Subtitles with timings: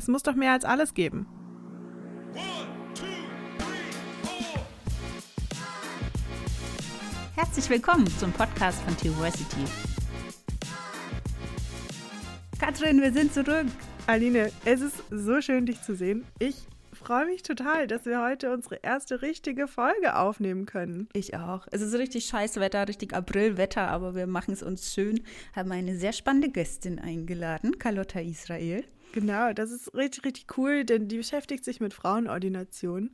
[0.00, 1.26] Es muss doch mehr als alles geben.
[7.36, 9.60] Herzlich willkommen zum Podcast von Theoversity.
[12.58, 13.66] Katrin, wir sind zurück.
[14.06, 16.24] Aline, es ist so schön, dich zu sehen.
[16.38, 16.56] Ich
[16.92, 21.10] freue mich total, dass wir heute unsere erste richtige Folge aufnehmen können.
[21.12, 21.66] Ich auch.
[21.72, 25.20] Es ist richtig scheiß Wetter, richtig Aprilwetter, aber wir machen es uns schön.
[25.54, 28.82] Haben eine sehr spannende Gästin eingeladen, Carlotta Israel.
[29.12, 33.10] Genau, das ist richtig, richtig cool, denn die beschäftigt sich mit Frauenordination.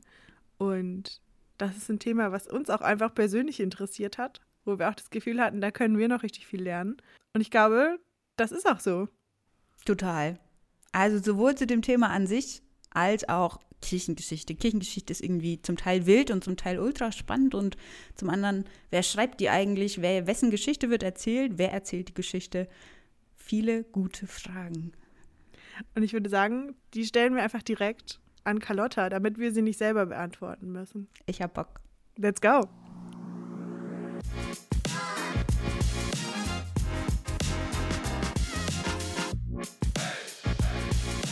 [0.57, 1.21] Und
[1.57, 5.09] das ist ein Thema, was uns auch einfach persönlich interessiert hat, wo wir auch das
[5.09, 6.97] Gefühl hatten, da können wir noch richtig viel lernen.
[7.33, 7.99] Und ich glaube,
[8.35, 9.07] das ist auch so.
[9.85, 10.39] Total.
[10.91, 14.55] Also sowohl zu dem Thema an sich als auch Kirchengeschichte.
[14.55, 17.77] Kirchengeschichte ist irgendwie zum Teil wild und zum Teil ultra spannend und
[18.15, 20.01] zum anderen, wer schreibt die eigentlich?
[20.01, 21.53] Wer, wessen Geschichte wird erzählt?
[21.57, 22.67] Wer erzählt die Geschichte?
[23.35, 24.93] Viele gute Fragen.
[25.95, 29.77] Und ich würde sagen, die stellen wir einfach direkt an Carlotta, damit wir sie nicht
[29.77, 31.07] selber beantworten müssen.
[31.25, 31.81] Ich hab Bock.
[32.15, 32.67] Let's go!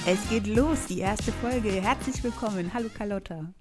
[0.07, 1.69] Es geht los, die erste Folge.
[1.69, 2.71] Herzlich willkommen.
[2.75, 3.51] Hallo Carlotta.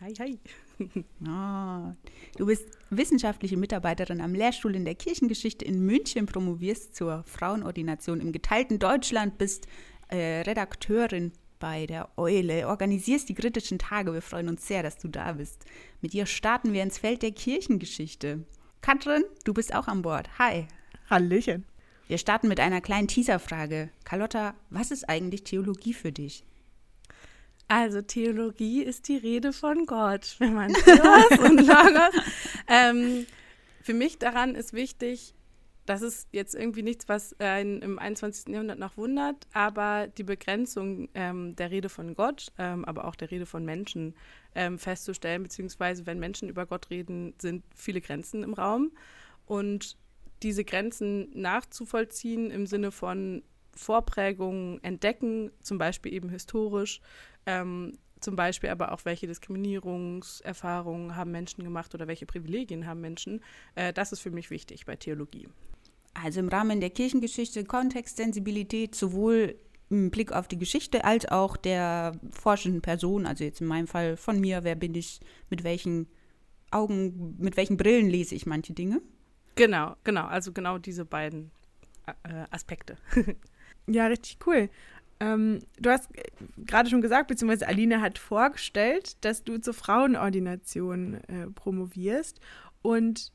[0.00, 0.38] Hi, hi.
[0.80, 1.92] Oh,
[2.36, 8.32] du bist wissenschaftliche Mitarbeiterin am Lehrstuhl in der Kirchengeschichte in München, promovierst zur Frauenordination im
[8.32, 9.66] geteilten Deutschland, bist
[10.08, 14.12] äh, Redakteurin bei der Eule, organisierst die kritischen Tage.
[14.12, 15.64] Wir freuen uns sehr, dass du da bist.
[16.00, 18.44] Mit dir starten wir ins Feld der Kirchengeschichte.
[18.80, 20.38] Katrin, du bist auch an Bord.
[20.38, 20.66] Hi.
[21.10, 21.64] Hallöchen.
[22.06, 23.90] Wir starten mit einer kleinen Teaserfrage.
[24.04, 26.44] Carlotta, was ist eigentlich Theologie für dich?
[27.68, 32.22] Also Theologie ist die Rede von Gott, wenn man Theos und Logos.
[32.66, 33.26] Ähm,
[33.82, 35.34] für mich daran ist wichtig,
[35.88, 38.52] das ist jetzt irgendwie nichts, was einen im 21.
[38.52, 43.30] Jahrhundert noch wundert, aber die Begrenzung ähm, der Rede von Gott, ähm, aber auch der
[43.30, 44.14] Rede von Menschen
[44.54, 48.92] ähm, festzustellen, beziehungsweise wenn Menschen über Gott reden, sind viele Grenzen im Raum.
[49.46, 49.96] Und
[50.42, 53.42] diese Grenzen nachzuvollziehen im Sinne von
[53.78, 57.00] Vorprägungen entdecken, zum Beispiel eben historisch,
[57.46, 63.40] ähm, zum Beispiel aber auch, welche Diskriminierungserfahrungen haben Menschen gemacht oder welche Privilegien haben Menschen.
[63.76, 65.48] Äh, das ist für mich wichtig bei Theologie.
[66.14, 69.54] Also im Rahmen der Kirchengeschichte Kontextsensibilität sowohl
[69.90, 74.16] im Blick auf die Geschichte als auch der forschenden Person, also jetzt in meinem Fall
[74.16, 76.08] von mir, wer bin ich, mit welchen
[76.70, 79.00] Augen, mit welchen Brillen lese ich manche Dinge.
[79.54, 81.50] Genau, genau, also genau diese beiden
[82.06, 82.96] äh, Aspekte.
[83.88, 84.68] ja, richtig cool.
[85.20, 86.08] Ähm, du hast
[86.58, 92.40] gerade schon gesagt, beziehungsweise Aline hat vorgestellt, dass du zur Frauenordination äh, promovierst.
[92.82, 93.32] Und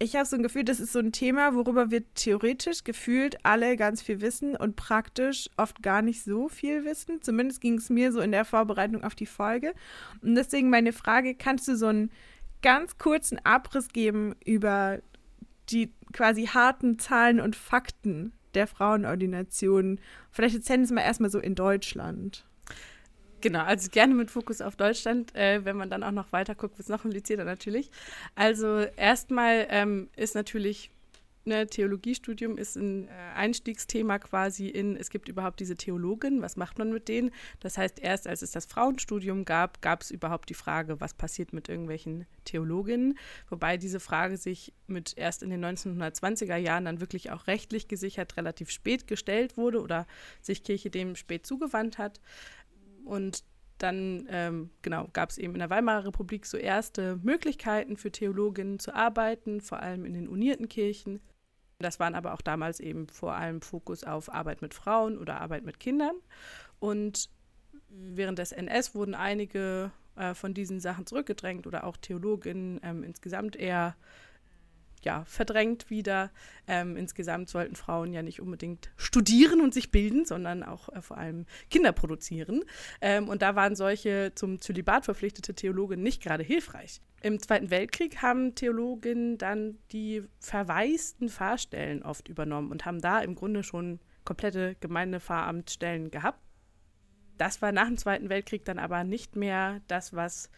[0.00, 3.76] ich habe so ein Gefühl, das ist so ein Thema, worüber wir theoretisch gefühlt alle
[3.76, 7.20] ganz viel wissen und praktisch oft gar nicht so viel wissen.
[7.22, 9.74] Zumindest ging es mir so in der Vorbereitung auf die Folge.
[10.22, 12.10] Und deswegen meine Frage, kannst du so einen
[12.62, 15.00] ganz kurzen Abriss geben über
[15.70, 19.98] die quasi harten Zahlen und Fakten der Frauenordination.
[20.30, 22.44] Vielleicht erzählen Sie es mal erstmal so in Deutschland.
[23.40, 25.34] Genau, also gerne mit Fokus auf Deutschland.
[25.34, 27.90] Äh, wenn man dann auch noch weiter guckt, wird es noch komplizierter natürlich.
[28.34, 30.90] Also erstmal ähm, ist natürlich
[31.48, 36.78] ne, Theologiestudium ist ein äh, Einstiegsthema quasi in, es gibt überhaupt diese Theologen, was macht
[36.78, 37.30] man mit denen?
[37.60, 41.52] Das heißt, erst als es das Frauenstudium gab, gab es überhaupt die Frage, was passiert
[41.52, 47.30] mit irgendwelchen Theologinnen, wobei diese Frage sich mit erst in den 1920er Jahren dann wirklich
[47.30, 50.06] auch rechtlich gesichert relativ spät gestellt wurde oder
[50.40, 52.20] sich Kirche dem spät zugewandt hat.
[53.04, 53.42] Und
[53.78, 58.78] dann ähm, genau, gab es eben in der Weimarer Republik so erste Möglichkeiten für Theologinnen
[58.78, 61.20] zu arbeiten, vor allem in den unierten Kirchen.
[61.80, 65.64] Das waren aber auch damals eben vor allem Fokus auf Arbeit mit Frauen oder Arbeit
[65.64, 66.16] mit Kindern.
[66.80, 67.30] Und
[67.88, 73.54] während des NS wurden einige äh, von diesen Sachen zurückgedrängt oder auch Theologinnen ähm, insgesamt
[73.54, 73.94] eher
[75.04, 76.30] ja, verdrängt wieder.
[76.66, 81.18] Ähm, insgesamt sollten Frauen ja nicht unbedingt studieren und sich bilden, sondern auch äh, vor
[81.18, 82.64] allem Kinder produzieren.
[83.00, 87.00] Ähm, und da waren solche zum Zölibat verpflichtete Theologen nicht gerade hilfreich.
[87.20, 93.34] Im Zweiten Weltkrieg haben Theologen dann die verwaisten Pfarrstellen oft übernommen und haben da im
[93.34, 96.40] Grunde schon komplette Gemeindepfarramtsstellen gehabt.
[97.38, 100.50] Das war nach dem Zweiten Weltkrieg dann aber nicht mehr das, was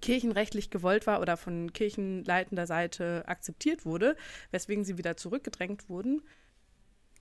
[0.00, 4.16] kirchenrechtlich gewollt war oder von kirchenleitender Seite akzeptiert wurde,
[4.50, 6.22] weswegen sie wieder zurückgedrängt wurden.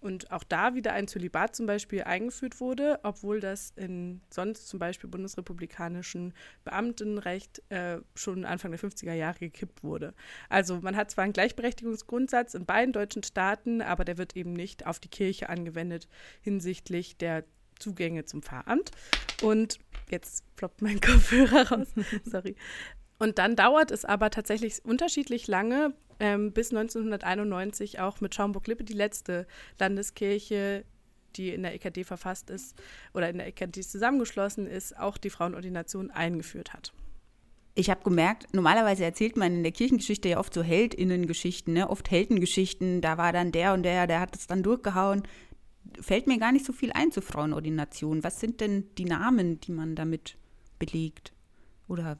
[0.01, 4.79] Und auch da wieder ein Zölibat zum Beispiel eingeführt wurde, obwohl das in sonst zum
[4.79, 6.33] Beispiel bundesrepublikanischen
[6.63, 10.15] Beamtenrecht äh, schon Anfang der 50er Jahre gekippt wurde.
[10.49, 14.87] Also man hat zwar einen Gleichberechtigungsgrundsatz in beiden deutschen Staaten, aber der wird eben nicht
[14.87, 16.07] auf die Kirche angewendet
[16.41, 17.43] hinsichtlich der
[17.77, 18.89] Zugänge zum Pfarramt.
[19.43, 19.77] Und
[20.11, 21.87] jetzt ploppt mein Kopfhörer raus.
[22.25, 22.55] Sorry.
[23.19, 28.93] Und dann dauert es aber tatsächlich unterschiedlich lange, ähm, bis 1991 auch mit Schaumburg-Lippe die
[28.93, 29.47] letzte
[29.79, 30.85] Landeskirche,
[31.35, 32.75] die in der EKD verfasst ist
[33.13, 36.93] oder in der EKD zusammengeschlossen ist, auch die Frauenordination eingeführt hat.
[37.73, 41.89] Ich habe gemerkt, normalerweise erzählt man in der Kirchengeschichte ja oft so Heldinnengeschichten, ne?
[41.89, 42.99] oft Heldengeschichten.
[42.99, 45.23] Da war dann der und der, der hat es dann durchgehauen.
[45.99, 48.23] Fällt mir gar nicht so viel ein zur Frauenordination.
[48.23, 50.37] Was sind denn die Namen, die man damit
[50.79, 51.33] belegt?
[51.87, 52.17] Oder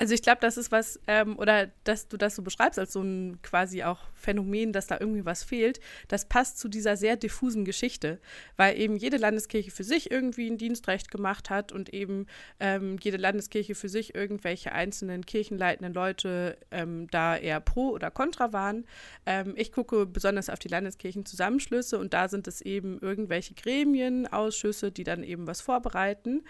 [0.00, 3.02] also ich glaube, das ist was, ähm, oder dass du das so beschreibst als so
[3.02, 7.66] ein quasi auch Phänomen, dass da irgendwie was fehlt, das passt zu dieser sehr diffusen
[7.66, 8.18] Geschichte,
[8.56, 12.26] weil eben jede Landeskirche für sich irgendwie ein Dienstrecht gemacht hat und eben
[12.60, 18.54] ähm, jede Landeskirche für sich irgendwelche einzelnen kirchenleitenden Leute ähm, da eher pro oder contra
[18.54, 18.86] waren.
[19.26, 24.92] Ähm, ich gucke besonders auf die Landeskirchenzusammenschlüsse und da sind es eben irgendwelche Gremien, Ausschüsse,
[24.92, 26.42] die dann eben was vorbereiten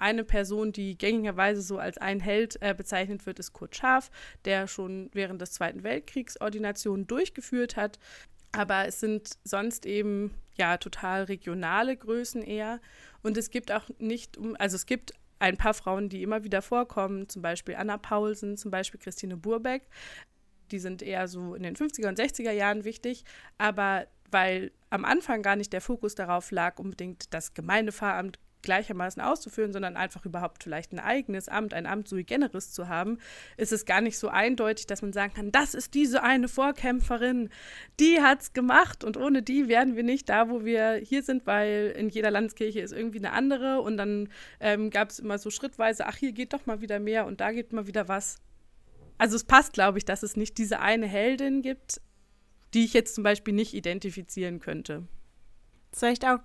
[0.00, 4.10] eine Person, die gängigerweise so als ein Held äh, bezeichnet wird, ist Kurt Scharf,
[4.44, 7.98] der schon während des Zweiten Weltkriegs Ordinationen durchgeführt hat.
[8.52, 12.80] Aber es sind sonst eben ja total regionale Größen eher.
[13.22, 17.28] Und es gibt auch nicht, also es gibt ein paar Frauen, die immer wieder vorkommen,
[17.28, 19.88] zum Beispiel Anna Paulsen, zum Beispiel Christine Burbeck.
[20.70, 23.24] Die sind eher so in den 50er und 60er Jahren wichtig,
[23.58, 29.72] aber weil am Anfang gar nicht der Fokus darauf lag, unbedingt das Gemeindepfarramt gleichermaßen auszuführen,
[29.72, 33.18] sondern einfach überhaupt vielleicht ein eigenes Amt, ein Amt sui generis zu haben,
[33.56, 37.50] ist es gar nicht so eindeutig, dass man sagen kann, das ist diese eine Vorkämpferin,
[37.98, 41.46] die hat es gemacht und ohne die wären wir nicht da, wo wir hier sind,
[41.46, 44.28] weil in jeder Landeskirche ist irgendwie eine andere und dann
[44.60, 47.52] ähm, gab es immer so schrittweise, ach, hier geht doch mal wieder mehr und da
[47.52, 48.36] geht mal wieder was.
[49.18, 52.00] Also es passt, glaube ich, dass es nicht diese eine Heldin gibt,
[52.72, 55.06] die ich jetzt zum Beispiel nicht identifizieren könnte.
[55.92, 56.38] Vielleicht auch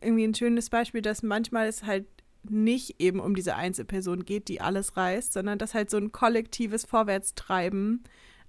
[0.00, 2.06] irgendwie ein schönes Beispiel, dass manchmal es halt
[2.48, 6.84] nicht eben um diese Einzelperson geht, die alles reißt, sondern dass halt so ein kollektives
[6.84, 8.02] Vorwärtstreiben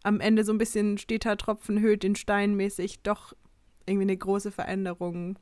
[0.04, 3.34] am Ende so ein bisschen steter Tropfen höht den Stein mäßig doch
[3.86, 5.38] irgendwie eine große Veränderung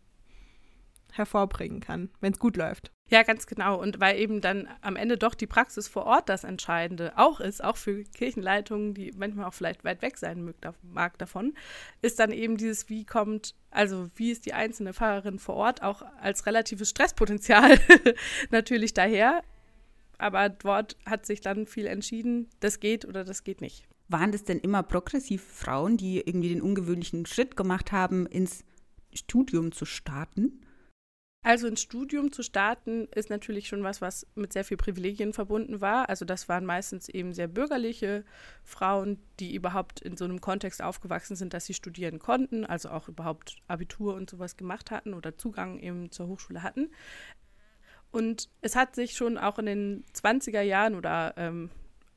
[1.12, 2.92] hervorbringen kann, wenn es gut läuft.
[3.12, 3.78] Ja, ganz genau.
[3.78, 7.62] Und weil eben dann am Ende doch die Praxis vor Ort das Entscheidende auch ist,
[7.62, 11.54] auch für Kirchenleitungen, die manchmal auch vielleicht weit weg sein mag davon,
[12.02, 16.04] ist dann eben dieses, wie kommt, also wie ist die einzelne Fahrerin vor Ort auch
[16.22, 17.78] als relatives Stresspotenzial
[18.50, 19.42] natürlich daher.
[20.18, 23.90] Aber dort hat sich dann viel entschieden, das geht oder das geht nicht.
[24.08, 28.64] Waren das denn immer progressive Frauen, die irgendwie den ungewöhnlichen Schritt gemacht haben, ins
[29.14, 30.62] Studium zu starten?
[31.44, 35.82] Also ein Studium zu starten ist natürlich schon was, was mit sehr viel Privilegien verbunden
[35.82, 36.08] war.
[36.08, 38.24] Also das waren meistens eben sehr bürgerliche
[38.64, 43.08] Frauen, die überhaupt in so einem Kontext aufgewachsen sind, dass sie studieren konnten, also auch
[43.08, 46.92] überhaupt Abitur und sowas gemacht hatten oder Zugang eben zur Hochschule hatten.
[48.12, 51.72] Und es hat sich schon auch in den 20er Jahren oder ähm,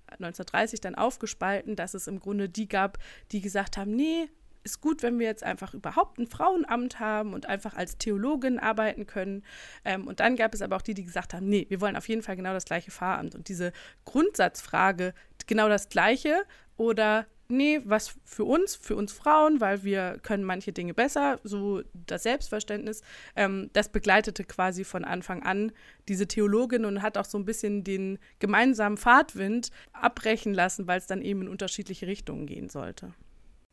[0.09, 2.99] 1930 dann aufgespalten, dass es im Grunde die gab,
[3.33, 4.29] die gesagt haben, nee,
[4.65, 9.07] ist gut, wenn wir jetzt einfach überhaupt ein Frauenamt haben und einfach als Theologin arbeiten
[9.07, 9.45] können.
[9.85, 12.09] Ähm, und dann gab es aber auch die, die gesagt haben, nee, wir wollen auf
[12.09, 13.35] jeden Fall genau das gleiche Pfarramt.
[13.35, 13.73] Und diese
[14.05, 15.15] Grundsatzfrage,
[15.47, 16.45] genau das gleiche
[16.77, 21.83] oder nee, was für uns, für uns Frauen, weil wir können manche Dinge besser, so
[21.93, 23.03] das Selbstverständnis,
[23.37, 25.73] ähm, das begleitete quasi von Anfang an
[26.09, 31.07] diese Theologin und hat auch so ein bisschen den gemeinsamen Fahrtwind abbrechen lassen, weil es
[31.07, 33.13] dann eben in unterschiedliche Richtungen gehen sollte.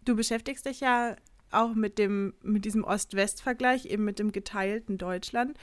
[0.04, 1.16] Du beschäftigst dich ja
[1.52, 5.58] auch mit dem, mit diesem Ost-West-Vergleich, eben mit dem geteilten Deutschland.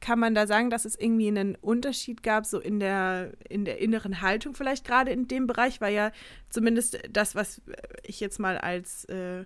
[0.00, 3.78] Kann man da sagen, dass es irgendwie einen Unterschied gab, so in der, in der
[3.78, 6.12] inneren Haltung vielleicht gerade in dem Bereich, weil ja
[6.50, 7.62] zumindest das, was
[8.04, 9.44] ich jetzt mal als äh,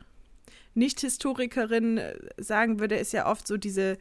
[0.74, 3.96] Nicht-Historikerin äh, sagen würde, ist ja oft so diese,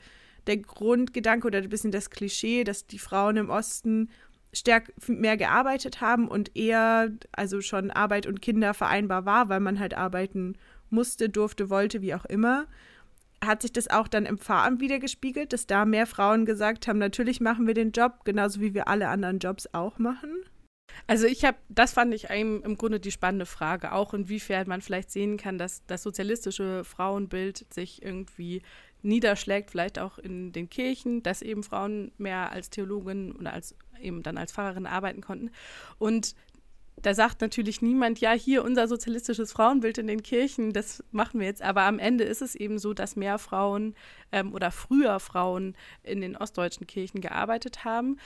[0.48, 4.09] der Grundgedanke oder ein bisschen das Klischee, dass die Frauen im Osten
[4.53, 9.79] stärk mehr gearbeitet haben und eher also schon Arbeit und Kinder vereinbar war, weil man
[9.79, 10.58] halt arbeiten
[10.89, 12.65] musste, durfte, wollte, wie auch immer.
[13.44, 17.00] Hat sich das auch dann im Pfarramt wieder gespiegelt, dass da mehr Frauen gesagt haben,
[17.00, 20.32] natürlich machen wir den Job, genauso wie wir alle anderen Jobs auch machen?
[21.08, 25.12] Also ich habe, das fand ich im Grunde die spannende Frage, auch inwiefern man vielleicht
[25.12, 28.62] sehen kann, dass das sozialistische Frauenbild sich irgendwie
[29.01, 34.24] niederschlägt, vielleicht auch in den Kirchen, dass eben Frauen mehr als Theologin oder als eben
[34.24, 35.51] dann als Pfarrerin arbeiten konnten.
[35.98, 36.36] Und
[37.01, 41.48] da sagt natürlich niemand, ja, hier unser sozialistisches Frauenbild in den Kirchen, das machen wir
[41.48, 41.62] jetzt.
[41.62, 43.96] Aber am Ende ist es eben so, dass mehr Frauen
[44.32, 48.18] ähm, oder früher Frauen in den ostdeutschen Kirchen gearbeitet haben,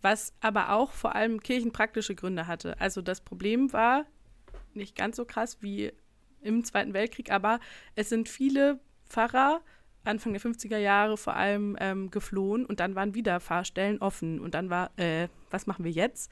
[0.00, 2.80] was aber auch vor allem kirchenpraktische Gründe hatte.
[2.80, 4.06] Also das Problem war
[4.74, 5.92] nicht ganz so krass wie
[6.40, 7.60] im Zweiten Weltkrieg, aber
[7.96, 9.60] es sind viele Pfarrer
[10.04, 14.40] Anfang der 50er Jahre vor allem ähm, geflohen und dann waren wieder Fahrstellen offen.
[14.40, 16.30] Und dann war, äh, was machen wir jetzt?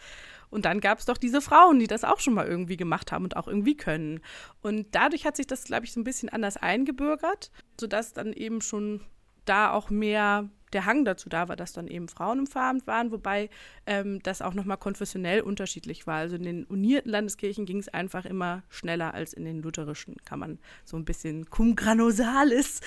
[0.51, 3.25] Und dann gab es doch diese Frauen, die das auch schon mal irgendwie gemacht haben
[3.25, 4.21] und auch irgendwie können.
[4.63, 8.61] Und dadurch hat sich das, glaube ich, so ein bisschen anders eingebürgert, sodass dann eben
[8.63, 9.03] schon
[9.45, 13.11] da auch mehr der Hang dazu da war, dass dann eben Frauen im Pfarramt waren,
[13.11, 13.51] wobei
[13.87, 16.17] ähm, das auch nochmal konfessionell unterschiedlich war.
[16.17, 20.39] Also in den unierten Landeskirchen ging es einfach immer schneller als in den lutherischen, kann
[20.39, 22.81] man so ein bisschen cum granosalis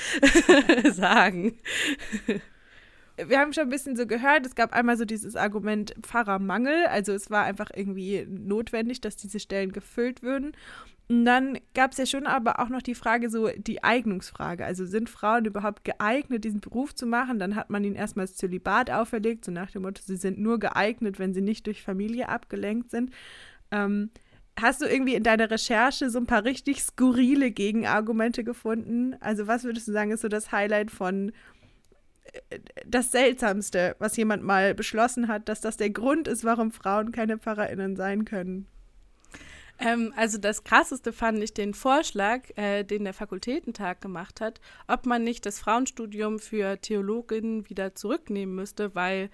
[0.92, 1.60] sagen.
[3.28, 7.14] Wir haben schon ein bisschen so gehört, es gab einmal so dieses Argument Pfarrermangel, also
[7.14, 10.54] es war einfach irgendwie notwendig, dass diese Stellen gefüllt würden.
[11.12, 14.66] Und dann gab es ja schon aber auch noch die Frage, so die Eignungsfrage.
[14.66, 17.38] Also sind Frauen überhaupt geeignet, diesen Beruf zu machen?
[17.38, 20.58] Dann hat man ihnen erstmal das Zölibat auferlegt, so nach dem Motto, sie sind nur
[20.58, 23.12] geeignet, wenn sie nicht durch Familie abgelenkt sind.
[23.72, 24.10] Ähm,
[24.58, 29.16] hast du irgendwie in deiner Recherche so ein paar richtig skurrile Gegenargumente gefunden?
[29.20, 31.34] Also was würdest du sagen, ist so das Highlight von
[32.86, 37.38] das Seltsamste, was jemand mal beschlossen hat, dass das der Grund ist, warum Frauen keine
[37.38, 38.68] PfarrerInnen sein können?
[39.80, 45.06] Ähm, also das Krasseste fand ich den Vorschlag, äh, den der Fakultätentag gemacht hat, ob
[45.06, 49.30] man nicht das Frauenstudium für Theologinnen wieder zurücknehmen müsste, weil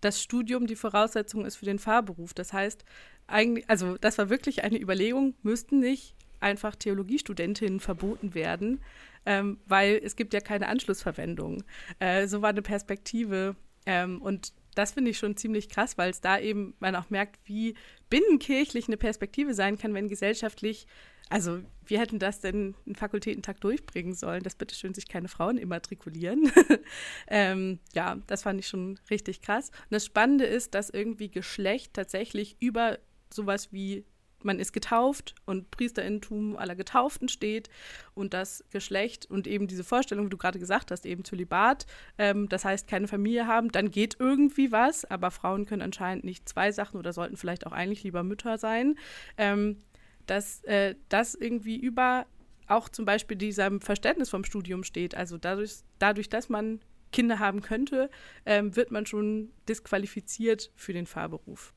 [0.00, 2.34] das Studium die Voraussetzung ist für den Fahrberuf.
[2.34, 2.84] Das heißt,
[3.26, 8.80] eigentlich, also das war wirklich eine Überlegung, müssten nicht einfach Theologiestudentinnen verboten werden,
[9.26, 11.64] ähm, weil es gibt ja keine Anschlussverwendung.
[11.98, 13.56] Äh, so war eine Perspektive.
[13.86, 17.38] Ähm, und das finde ich schon ziemlich krass, weil es da eben man auch merkt,
[17.44, 17.74] wie
[18.10, 20.86] binnenkirchlich eine Perspektive sein kann, wenn gesellschaftlich,
[21.30, 26.50] also wir hätten das denn einen Fakultätentag durchbringen sollen, dass bitteschön sich keine Frauen immatrikulieren.
[27.28, 29.70] ähm, ja, das fand ich schon richtig krass.
[29.70, 32.98] Und das Spannende ist, dass irgendwie Geschlecht tatsächlich über
[33.32, 34.04] sowas wie
[34.44, 37.68] man ist getauft und Priesterinnentum aller Getauften steht
[38.14, 41.86] und das Geschlecht und eben diese Vorstellung, wie du gerade gesagt hast, eben Zölibat,
[42.18, 46.48] ähm, das heißt keine Familie haben, dann geht irgendwie was, aber Frauen können anscheinend nicht
[46.48, 48.96] zwei Sachen oder sollten vielleicht auch eigentlich lieber Mütter sein,
[49.36, 49.82] ähm,
[50.26, 52.26] dass äh, das irgendwie über
[52.66, 55.14] auch zum Beispiel diesem Verständnis vom Studium steht.
[55.14, 56.80] Also dadurch, dadurch dass man
[57.12, 58.10] Kinder haben könnte,
[58.44, 61.72] ähm, wird man schon disqualifiziert für den Fahrberuf.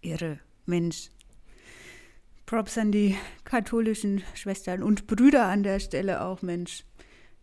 [0.00, 0.38] Irre.
[0.64, 1.10] Mensch,
[2.46, 6.84] Props an die katholischen Schwestern und Brüder an der Stelle auch, Mensch.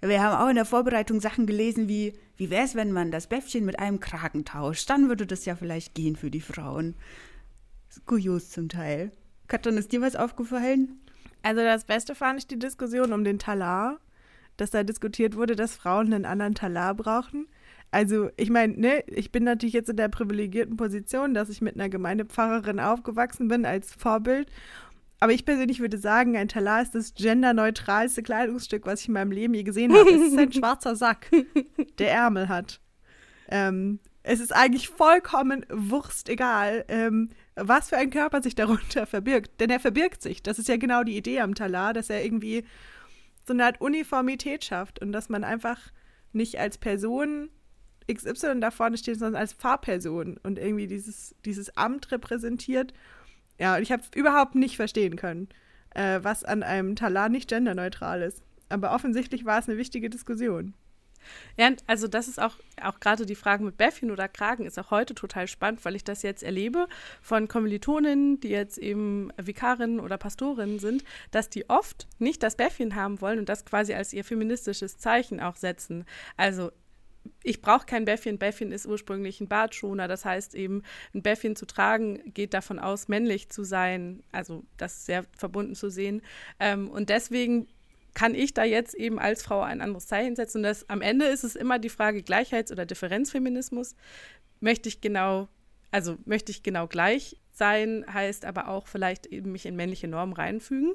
[0.01, 3.27] Wir haben auch in der Vorbereitung Sachen gelesen wie, wie wäre es, wenn man das
[3.27, 4.89] Bäffchen mit einem Kragen tauscht?
[4.89, 6.95] Dann würde das ja vielleicht gehen für die Frauen.
[8.05, 9.11] Kurios zum Teil.
[9.47, 11.01] Katrin, ist dir was aufgefallen?
[11.41, 13.99] Also das Beste fand ich die Diskussion um den Talar,
[14.57, 17.47] dass da diskutiert wurde, dass Frauen einen anderen Talar brauchen.
[17.91, 21.75] Also ich meine, ne, ich bin natürlich jetzt in der privilegierten Position, dass ich mit
[21.75, 24.51] einer Gemeindepfarrerin aufgewachsen bin als Vorbild
[25.19, 29.31] aber ich persönlich würde sagen, ein Talar ist das genderneutralste Kleidungsstück, was ich in meinem
[29.31, 30.09] Leben je gesehen habe.
[30.09, 31.29] Es ist ein schwarzer Sack,
[31.97, 32.79] der Ärmel hat.
[33.49, 39.59] Ähm, es ist eigentlich vollkommen wurstegal, ähm, was für ein Körper sich darunter verbirgt.
[39.59, 40.41] Denn er verbirgt sich.
[40.41, 42.63] Das ist ja genau die Idee am Talar, dass er irgendwie
[43.45, 45.79] so eine Art Uniformität schafft und dass man einfach
[46.31, 47.49] nicht als Person
[48.11, 52.93] XY da vorne steht, sondern als Fahrperson und irgendwie dieses, dieses Amt repräsentiert
[53.59, 55.49] ja, und ich habe überhaupt nicht verstehen können,
[55.91, 58.43] äh, was an einem Talar nicht genderneutral ist.
[58.69, 60.73] Aber offensichtlich war es eine wichtige Diskussion.
[61.57, 64.89] Ja, also das ist auch, auch gerade die Frage mit Bäffchen oder Kragen ist auch
[64.89, 66.87] heute total spannend, weil ich das jetzt erlebe
[67.21, 72.95] von Kommilitoninnen, die jetzt eben Vikarinnen oder Pastorinnen sind, dass die oft nicht das Bäffchen
[72.95, 76.05] haben wollen und das quasi als ihr feministisches Zeichen auch setzen.
[76.37, 76.71] Also
[77.43, 78.37] ich brauche kein Bäffchen.
[78.37, 80.07] Bäffchen ist ursprünglich ein Bartschoner.
[80.07, 80.83] Das heißt eben,
[81.13, 84.23] ein Bäffchen zu tragen geht davon aus, männlich zu sein.
[84.31, 86.21] Also das sehr verbunden zu sehen.
[86.59, 87.67] Ähm, und deswegen
[88.13, 90.57] kann ich da jetzt eben als Frau ein anderes Zeichen setzen.
[90.57, 93.95] Und das, am Ende ist es immer die Frage Gleichheits- oder Differenzfeminismus.
[94.59, 95.47] Möchte ich genau,
[95.91, 100.33] also möchte ich genau gleich sein, heißt aber auch vielleicht eben mich in männliche Normen
[100.33, 100.93] reinfügen,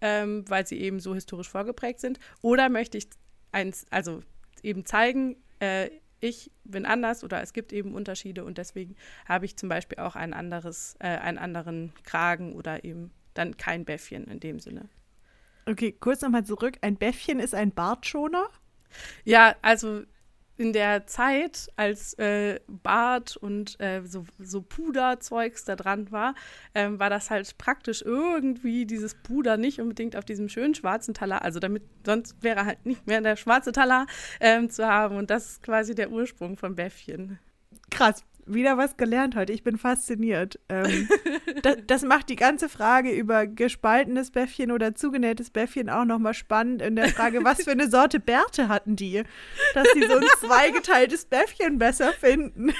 [0.00, 2.18] ähm, weil sie eben so historisch vorgeprägt sind.
[2.40, 3.08] Oder möchte ich
[3.52, 4.22] eins, also
[4.62, 8.96] eben zeigen, äh, ich bin anders oder es gibt eben Unterschiede und deswegen
[9.26, 13.84] habe ich zum Beispiel auch ein anderes, äh, einen anderen Kragen oder eben dann kein
[13.84, 14.88] Bäffchen in dem Sinne.
[15.66, 16.78] Okay, kurz nochmal zurück.
[16.80, 18.48] Ein Bäffchen ist ein Bartschoner?
[19.24, 20.02] Ja, also
[20.56, 26.34] in der Zeit, als äh, Bart und äh, so, so Puderzeugs da dran war,
[26.74, 31.42] ähm, war das halt praktisch irgendwie dieses Puder nicht unbedingt auf diesem schönen schwarzen Talar,
[31.42, 34.06] also damit sonst wäre halt nicht mehr der schwarze Talar
[34.40, 35.16] ähm, zu haben.
[35.16, 37.38] Und das ist quasi der Ursprung von Bäffchen.
[37.90, 38.24] krass.
[38.46, 39.52] Wieder was gelernt heute.
[39.52, 40.58] Ich bin fasziniert.
[40.68, 41.08] Ähm,
[41.62, 46.82] das, das, macht die ganze Frage über gespaltenes Bäffchen oder zugenähtes Bäffchen auch nochmal spannend
[46.82, 49.22] in der Frage, was für eine Sorte Bärte hatten die,
[49.72, 52.72] dass sie so ein zweigeteiltes Bäffchen besser finden.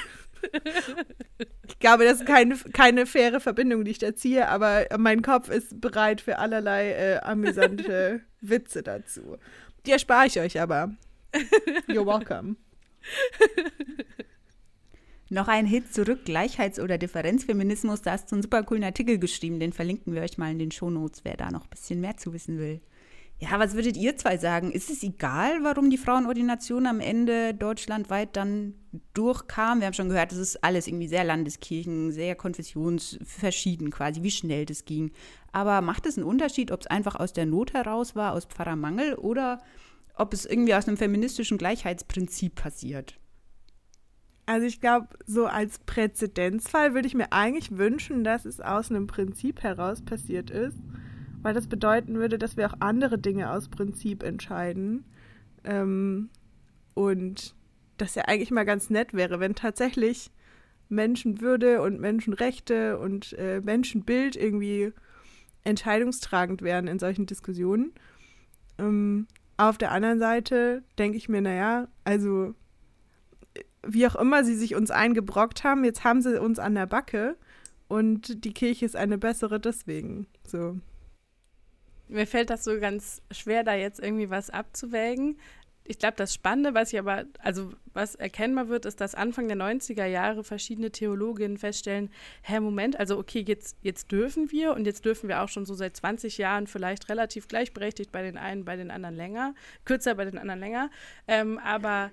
[1.67, 5.49] Ich glaube, das ist keine, keine faire Verbindung, die ich da ziehe, aber mein Kopf
[5.49, 9.37] ist bereit für allerlei äh, amüsante Witze dazu.
[9.85, 10.95] Die erspare ich euch aber.
[11.87, 12.57] You're welcome.
[15.29, 18.03] Noch ein Hit zurück, Gleichheits- oder Differenzfeminismus.
[18.03, 20.71] Da hast du einen super coolen Artikel geschrieben, den verlinken wir euch mal in den
[20.71, 22.79] Shownotes, wer da noch ein bisschen mehr zu wissen will.
[23.39, 24.71] Ja, was würdet ihr zwei sagen?
[24.71, 28.75] Ist es egal, warum die Frauenordination am Ende deutschlandweit dann
[29.13, 29.79] durchkam?
[29.79, 34.65] Wir haben schon gehört, das ist alles irgendwie sehr Landeskirchen, sehr konfessionsverschieden quasi, wie schnell
[34.65, 35.11] das ging.
[35.51, 39.15] Aber macht es einen Unterschied, ob es einfach aus der Not heraus war, aus Pfarrermangel
[39.15, 39.61] oder
[40.15, 43.19] ob es irgendwie aus einem feministischen Gleichheitsprinzip passiert?
[44.45, 49.07] Also ich glaube, so als Präzedenzfall würde ich mir eigentlich wünschen, dass es aus einem
[49.07, 50.77] Prinzip heraus passiert ist,
[51.41, 55.05] weil das bedeuten würde, dass wir auch andere Dinge aus Prinzip entscheiden.
[55.63, 56.29] Ähm,
[56.93, 57.55] und
[57.97, 60.31] das ja eigentlich mal ganz nett wäre, wenn tatsächlich
[60.89, 64.93] Menschenwürde und Menschenrechte und äh, Menschenbild irgendwie
[65.63, 67.93] entscheidungstragend wären in solchen Diskussionen.
[68.77, 72.53] Ähm, auf der anderen Seite denke ich mir, naja, also
[73.85, 77.37] wie auch immer sie sich uns eingebrockt haben, jetzt haben sie uns an der Backe
[77.87, 80.27] und die Kirche ist eine bessere deswegen.
[80.45, 80.79] So.
[82.07, 85.39] Mir fällt das so ganz schwer, da jetzt irgendwie was abzuwägen.
[85.87, 89.57] Ich glaube, das Spannende, was ich aber, also was erkennbar wird, ist, dass Anfang der
[89.57, 92.09] 90er Jahre verschiedene Theologinnen feststellen,
[92.41, 95.75] Herr, Moment, also okay, jetzt, jetzt dürfen wir und jetzt dürfen wir auch schon so
[95.75, 100.25] seit 20 Jahren vielleicht relativ gleichberechtigt bei den einen, bei den anderen länger, kürzer bei
[100.25, 100.89] den anderen länger,
[101.27, 102.11] ähm, aber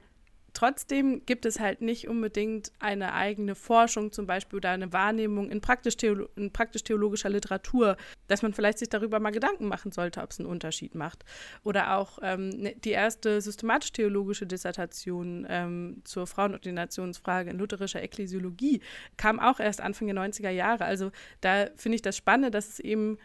[0.55, 5.61] Trotzdem gibt es halt nicht unbedingt eine eigene Forschung zum Beispiel oder eine Wahrnehmung in
[5.61, 6.85] praktisch-theologischer praktisch
[7.25, 7.97] Literatur,
[8.29, 11.25] dass man vielleicht sich darüber mal Gedanken machen sollte, ob es einen Unterschied macht.
[11.65, 18.81] Oder auch ähm, ne, die erste systematisch-theologische Dissertation ähm, zur Frauenordinationsfrage in lutherischer Ekklesiologie
[19.17, 20.85] kam auch erst Anfang der 90er Jahre.
[20.85, 21.11] Also
[21.41, 23.19] da finde ich das Spannende, dass es eben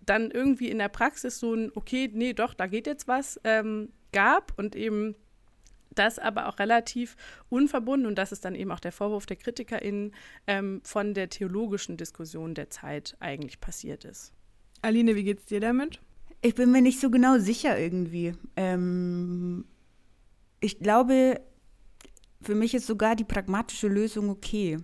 [0.00, 3.90] dann irgendwie in der Praxis so ein, okay, nee, doch, da geht jetzt was, ähm,
[4.12, 5.14] gab und eben
[5.94, 7.16] das aber auch relativ
[7.48, 10.14] unverbunden, und das ist dann eben auch der Vorwurf der KritikerInnen,
[10.46, 14.32] ähm, von der theologischen Diskussion der Zeit eigentlich passiert ist.
[14.82, 16.00] Aline, wie geht's dir damit?
[16.42, 18.34] Ich bin mir nicht so genau sicher irgendwie.
[18.56, 19.64] Ähm,
[20.60, 21.40] ich glaube,
[22.42, 24.78] für mich ist sogar die pragmatische Lösung okay.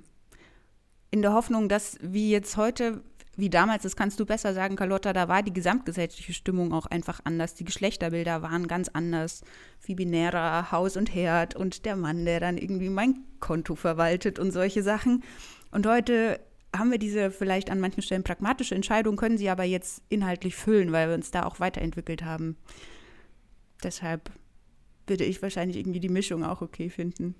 [1.10, 3.02] In der Hoffnung, dass wie jetzt heute
[3.40, 7.20] wie damals, das kannst du besser sagen, Carlotta, da war die gesamtgesellschaftliche Stimmung auch einfach
[7.24, 7.54] anders.
[7.54, 9.42] Die Geschlechterbilder waren ganz anders.
[9.78, 14.52] Viel binärer, Haus und Herd und der Mann, der dann irgendwie mein Konto verwaltet und
[14.52, 15.24] solche Sachen.
[15.70, 16.40] Und heute
[16.76, 20.92] haben wir diese vielleicht an manchen Stellen pragmatische Entscheidung, können sie aber jetzt inhaltlich füllen,
[20.92, 22.56] weil wir uns da auch weiterentwickelt haben.
[23.82, 24.30] Deshalb
[25.06, 27.34] würde ich wahrscheinlich irgendwie die Mischung auch okay finden.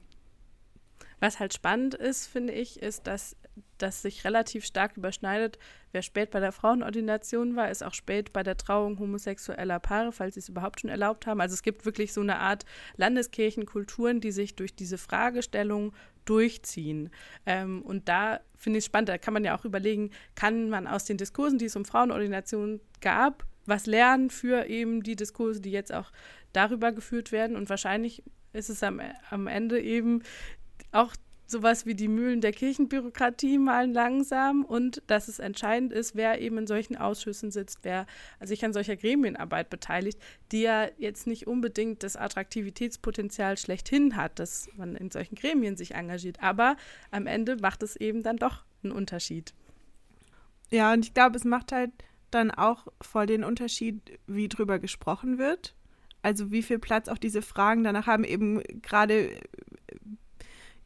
[1.20, 3.36] Was halt spannend ist, finde ich, ist, dass
[3.78, 5.58] das sich relativ stark überschneidet.
[5.92, 10.34] Wer spät bei der Frauenordination war, ist auch spät bei der Trauung homosexueller Paare, falls
[10.34, 11.40] sie es überhaupt schon erlaubt haben.
[11.40, 12.64] Also es gibt wirklich so eine Art
[12.96, 15.92] Landeskirchenkulturen, die sich durch diese Fragestellung
[16.24, 17.10] durchziehen.
[17.46, 20.86] Ähm, und da finde ich es spannend, da kann man ja auch überlegen, kann man
[20.86, 25.70] aus den Diskursen, die es um Frauenordination gab, was lernen für eben die Diskurse, die
[25.70, 26.12] jetzt auch
[26.52, 27.56] darüber geführt werden.
[27.56, 30.22] Und wahrscheinlich ist es am, am Ende eben
[30.92, 31.14] auch
[31.50, 36.58] sowas wie die Mühlen der Kirchenbürokratie malen langsam und dass es entscheidend ist, wer eben
[36.58, 38.06] in solchen Ausschüssen sitzt, wer
[38.40, 40.18] sich an solcher Gremienarbeit beteiligt,
[40.52, 45.94] die ja jetzt nicht unbedingt das Attraktivitätspotenzial schlechthin hat, dass man in solchen Gremien sich
[45.94, 46.42] engagiert.
[46.42, 46.76] Aber
[47.10, 49.52] am Ende macht es eben dann doch einen Unterschied.
[50.70, 51.90] Ja, und ich glaube, es macht halt
[52.30, 55.74] dann auch voll den Unterschied, wie drüber gesprochen wird.
[56.22, 59.30] Also wie viel Platz auch diese Fragen danach haben, eben gerade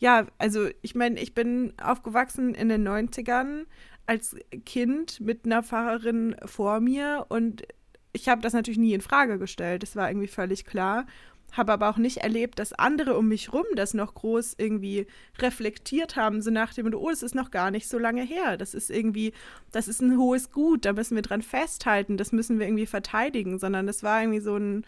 [0.05, 3.65] ja, also ich meine, ich bin aufgewachsen in den 90ern
[4.05, 4.37] als
[4.67, 7.63] Kind mit einer Pfarrerin vor mir und
[8.13, 9.83] ich habe das natürlich nie in Frage gestellt.
[9.83, 11.07] Das war irgendwie völlig klar.
[11.53, 15.07] Habe aber auch nicht erlebt, dass andere um mich rum das noch groß irgendwie
[15.39, 18.59] reflektiert haben, so nach dem, oh, es ist noch gar nicht so lange her.
[18.59, 19.33] Das ist irgendwie,
[19.73, 23.59] das ist ein hohes Gut, da müssen wir dran festhalten, das müssen wir irgendwie verteidigen,
[23.59, 24.85] sondern das war irgendwie so ein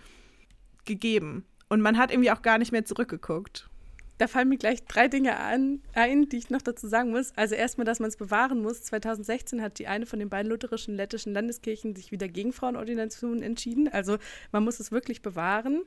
[0.85, 1.47] gegeben.
[1.71, 3.71] Und man hat irgendwie auch gar nicht mehr zurückgeguckt
[4.19, 7.33] da fallen mir gleich drei Dinge an, ein, die ich noch dazu sagen muss.
[7.37, 8.83] Also erstmal, dass man es bewahren muss.
[8.83, 13.89] 2016 hat die eine von den beiden lutherischen lettischen Landeskirchen sich wieder gegen Frauenordinationen entschieden.
[13.89, 14.19] Also
[14.53, 15.83] man muss es wirklich bewahren.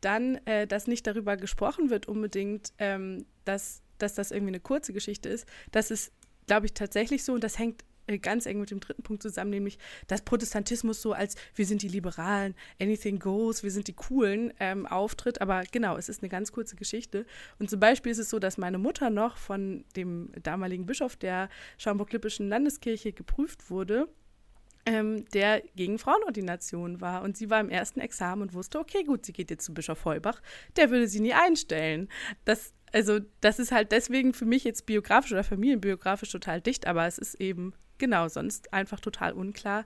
[0.00, 4.92] Dann, äh, dass nicht darüber gesprochen wird unbedingt, ähm, dass dass das irgendwie eine kurze
[4.92, 6.12] Geschichte ist, das ist,
[6.46, 7.84] glaube ich, tatsächlich so und das hängt
[8.18, 11.88] ganz eng mit dem dritten Punkt zusammen, nämlich dass Protestantismus so als wir sind die
[11.88, 15.40] Liberalen, anything goes, wir sind die Coolen ähm, auftritt.
[15.40, 17.26] Aber genau, es ist eine ganz kurze Geschichte.
[17.58, 21.48] Und zum Beispiel ist es so, dass meine Mutter noch von dem damaligen Bischof der
[21.78, 24.08] Schaumburg-Lippischen Landeskirche geprüft wurde
[24.86, 27.22] ähm, der gegen Frauenordination war.
[27.22, 30.04] Und sie war im ersten Examen und wusste, okay, gut, sie geht jetzt zu Bischof
[30.04, 30.40] Heubach,
[30.76, 32.08] der würde sie nie einstellen.
[32.44, 37.06] Das, also, das ist halt deswegen für mich jetzt biografisch oder familienbiografisch total dicht, aber
[37.06, 39.84] es ist eben genau sonst einfach total unklar,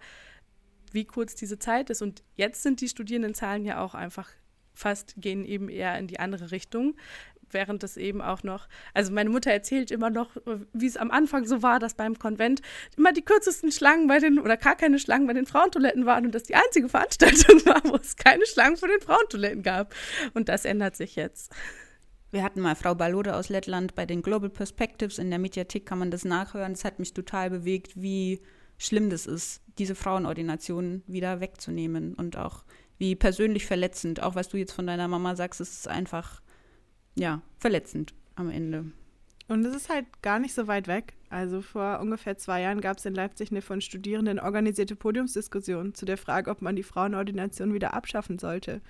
[0.93, 2.01] wie kurz diese Zeit ist.
[2.01, 4.31] Und jetzt sind die Studierendenzahlen ja auch einfach
[4.73, 6.97] fast, gehen eben eher in die andere Richtung
[7.55, 10.37] während das eben auch noch, also meine Mutter erzählt immer noch,
[10.75, 12.61] wie es am Anfang so war, dass beim Konvent
[12.99, 16.35] immer die kürzesten Schlangen bei den, oder gar keine Schlangen bei den Frauentoiletten waren und
[16.35, 19.95] das die einzige Veranstaltung war, wo es keine Schlangen vor den Frauentoiletten gab.
[20.35, 21.55] Und das ändert sich jetzt.
[22.35, 25.21] Wir hatten mal Frau Balode aus Lettland bei den Global Perspectives.
[25.21, 26.73] In der Mediathek kann man das nachhören.
[26.73, 28.41] Es hat mich total bewegt, wie
[28.77, 32.65] schlimm das ist, diese Frauenordination wieder wegzunehmen und auch
[32.99, 34.21] wie persönlich verletzend.
[34.21, 36.43] Auch was du jetzt von deiner Mama sagst, ist einfach
[37.15, 38.87] ja, verletzend am Ende.
[39.47, 41.13] Und es ist halt gar nicht so weit weg.
[41.31, 46.05] Also vor ungefähr zwei Jahren gab es in Leipzig eine von Studierenden organisierte Podiumsdiskussion zu
[46.05, 48.81] der Frage, ob man die Frauenordination wieder abschaffen sollte.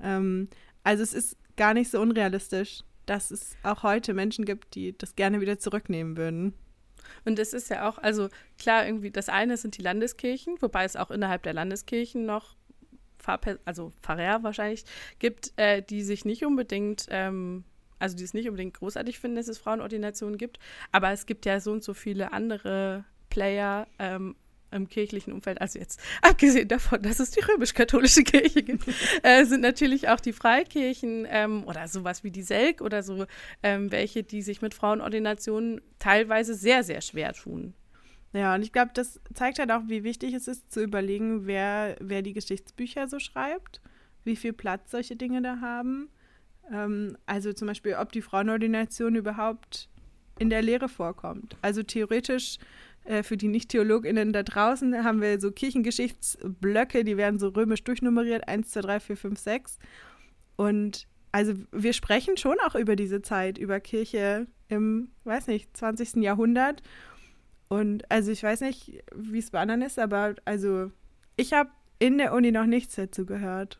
[0.00, 0.48] Ähm,
[0.84, 5.16] also es ist gar nicht so unrealistisch, dass es auch heute Menschen gibt, die das
[5.16, 6.54] gerne wieder zurücknehmen würden.
[7.24, 10.96] Und es ist ja auch, also klar, irgendwie das eine sind die Landeskirchen, wobei es
[10.96, 12.56] auch innerhalb der Landeskirchen noch
[13.18, 14.84] Fahrper also Pfarrer wahrscheinlich
[15.18, 17.64] gibt, äh, die sich nicht unbedingt, ähm,
[17.98, 20.58] also die es nicht unbedingt großartig finden, dass es Frauenordinationen gibt.
[20.92, 24.36] Aber es gibt ja so und so viele andere Player ähm,
[24.70, 28.84] im kirchlichen Umfeld, also jetzt abgesehen davon, dass es die römisch-katholische Kirche gibt,
[29.22, 33.26] äh, sind natürlich auch die Freikirchen ähm, oder sowas wie die Selk oder so,
[33.62, 37.74] ähm, welche, die sich mit Frauenordinationen teilweise sehr, sehr schwer tun.
[38.32, 41.96] Ja, und ich glaube, das zeigt halt auch, wie wichtig es ist, zu überlegen, wer,
[42.00, 43.80] wer die Geschichtsbücher so schreibt,
[44.24, 46.10] wie viel Platz solche Dinge da haben.
[46.70, 49.88] Ähm, also zum Beispiel, ob die Frauenordination überhaupt
[50.38, 51.56] in der Lehre vorkommt.
[51.62, 52.58] Also theoretisch
[53.08, 58.46] äh, für die Nicht-TheologInnen da draußen haben wir so Kirchengeschichtsblöcke, die werden so römisch durchnummeriert,
[58.46, 59.78] 1, 2, 3, 4, 5, 6.
[60.56, 66.16] Und also wir sprechen schon auch über diese Zeit, über Kirche im, weiß nicht, 20.
[66.16, 66.82] Jahrhundert.
[67.68, 70.90] Und also ich weiß nicht, wie es bei anderen ist, aber also
[71.36, 73.78] ich habe in der Uni noch nichts dazu gehört.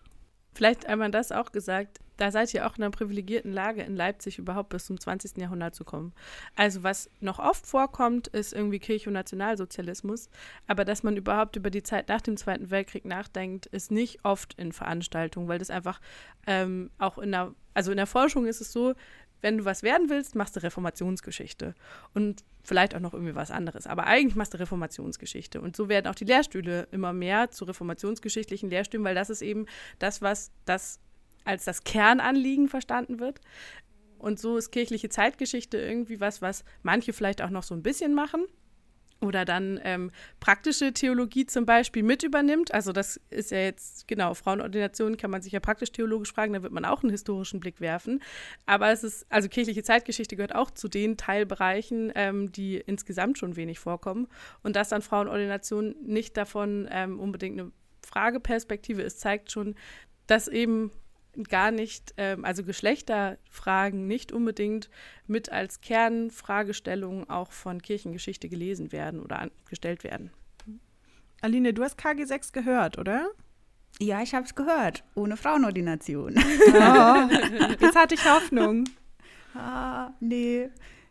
[0.54, 4.38] Vielleicht einmal das auch gesagt, da seid ihr auch in einer privilegierten Lage, in Leipzig
[4.38, 5.38] überhaupt bis zum 20.
[5.38, 6.12] Jahrhundert zu kommen.
[6.56, 10.28] Also was noch oft vorkommt, ist irgendwie Kirche- und Nationalsozialismus.
[10.66, 14.54] Aber dass man überhaupt über die Zeit nach dem Zweiten Weltkrieg nachdenkt, ist nicht oft
[14.54, 16.00] in Veranstaltungen, weil das einfach
[16.46, 18.94] ähm, auch in der, also in der Forschung ist es so,
[19.40, 21.76] wenn du was werden willst, machst du Reformationsgeschichte.
[22.14, 23.86] Und vielleicht auch noch irgendwie was anderes.
[23.86, 25.60] Aber eigentlich machst du Reformationsgeschichte.
[25.60, 29.66] Und so werden auch die Lehrstühle immer mehr zu reformationsgeschichtlichen Lehrstühlen, weil das ist eben
[30.00, 30.98] das, was das
[31.48, 33.40] als das Kernanliegen verstanden wird.
[34.18, 38.14] Und so ist kirchliche Zeitgeschichte irgendwie was, was manche vielleicht auch noch so ein bisschen
[38.14, 38.46] machen
[39.20, 42.72] oder dann ähm, praktische Theologie zum Beispiel mit übernimmt.
[42.72, 46.62] Also das ist ja jetzt, genau, Frauenordination kann man sich ja praktisch theologisch fragen, da
[46.62, 48.22] wird man auch einen historischen Blick werfen.
[48.66, 53.56] Aber es ist, also kirchliche Zeitgeschichte gehört auch zu den Teilbereichen, ähm, die insgesamt schon
[53.56, 54.28] wenig vorkommen.
[54.62, 57.72] Und dass dann Frauenordination nicht davon ähm, unbedingt eine
[58.06, 59.74] Frageperspektive ist, zeigt schon,
[60.26, 60.92] dass eben
[61.48, 64.90] gar nicht, ähm, also Geschlechterfragen nicht unbedingt
[65.26, 70.30] mit als Kernfragestellung auch von Kirchengeschichte gelesen werden oder gestellt werden.
[71.40, 73.28] Aline, du hast KG 6 gehört, oder?
[74.00, 75.04] Ja, ich habe es gehört.
[75.14, 76.34] Ohne Frauenordination.
[76.68, 77.28] Oh,
[77.80, 78.84] jetzt hatte ich Hoffnung.
[79.54, 80.68] ah, nee.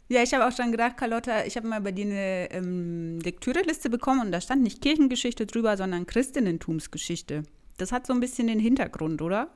[0.09, 3.89] Ja, ich habe auch schon gedacht, Carlotta, ich habe mal bei dir eine ähm, Lektüreliste
[3.89, 7.43] bekommen und da stand nicht Kirchengeschichte drüber, sondern Christinnentumsgeschichte.
[7.77, 9.49] Das hat so ein bisschen den Hintergrund, oder?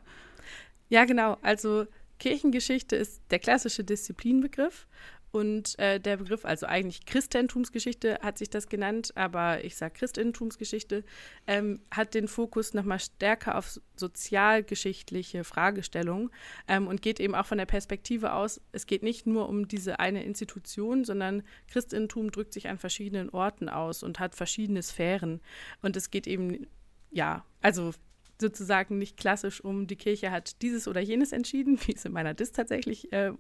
[0.91, 1.37] Ja, genau.
[1.41, 1.87] Also
[2.19, 4.87] Kirchengeschichte ist der klassische Disziplinbegriff
[5.31, 11.05] und äh, der Begriff, also eigentlich Christentumsgeschichte hat sich das genannt, aber ich sage Christentumsgeschichte,
[11.47, 16.29] ähm, hat den Fokus nochmal stärker auf sozialgeschichtliche Fragestellungen
[16.67, 20.01] ähm, und geht eben auch von der Perspektive aus, es geht nicht nur um diese
[20.01, 25.39] eine Institution, sondern Christentum drückt sich an verschiedenen Orten aus und hat verschiedene Sphären.
[25.81, 26.67] Und es geht eben,
[27.11, 27.93] ja, also
[28.41, 32.33] sozusagen nicht klassisch um, die Kirche hat dieses oder jenes entschieden, wie es in meiner
[32.33, 33.31] Dis tatsächlich äh,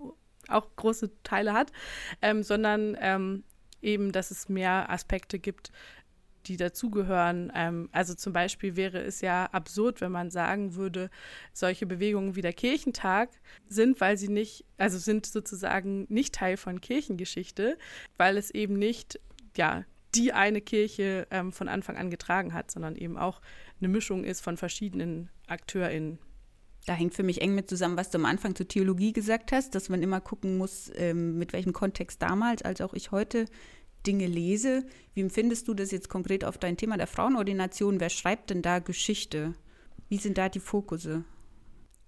[0.47, 1.71] auch große Teile hat,
[2.21, 3.43] ähm, sondern ähm,
[3.81, 5.71] eben, dass es mehr Aspekte gibt,
[6.47, 7.51] die dazugehören.
[7.55, 11.09] Ähm, also zum Beispiel wäre es ja absurd, wenn man sagen würde,
[11.53, 13.29] solche Bewegungen wie der Kirchentag
[13.67, 17.77] sind, weil sie nicht, also sind sozusagen nicht Teil von Kirchengeschichte,
[18.17, 19.19] weil es eben nicht,
[19.55, 19.83] ja,
[20.15, 23.39] die eine Kirche ähm, von Anfang an getragen hat, sondern eben auch
[23.81, 26.19] eine Mischung ist von verschiedenen AkteurInnen.
[26.85, 29.75] Da hängt für mich eng mit zusammen, was du am Anfang zur Theologie gesagt hast,
[29.75, 33.45] dass man immer gucken muss, ähm, mit welchem Kontext damals, als auch ich heute
[34.07, 34.85] Dinge lese.
[35.13, 37.99] Wie empfindest du das jetzt konkret auf dein Thema der Frauenordination?
[37.99, 39.53] Wer schreibt denn da Geschichte?
[40.09, 41.23] Wie sind da die Fokusse?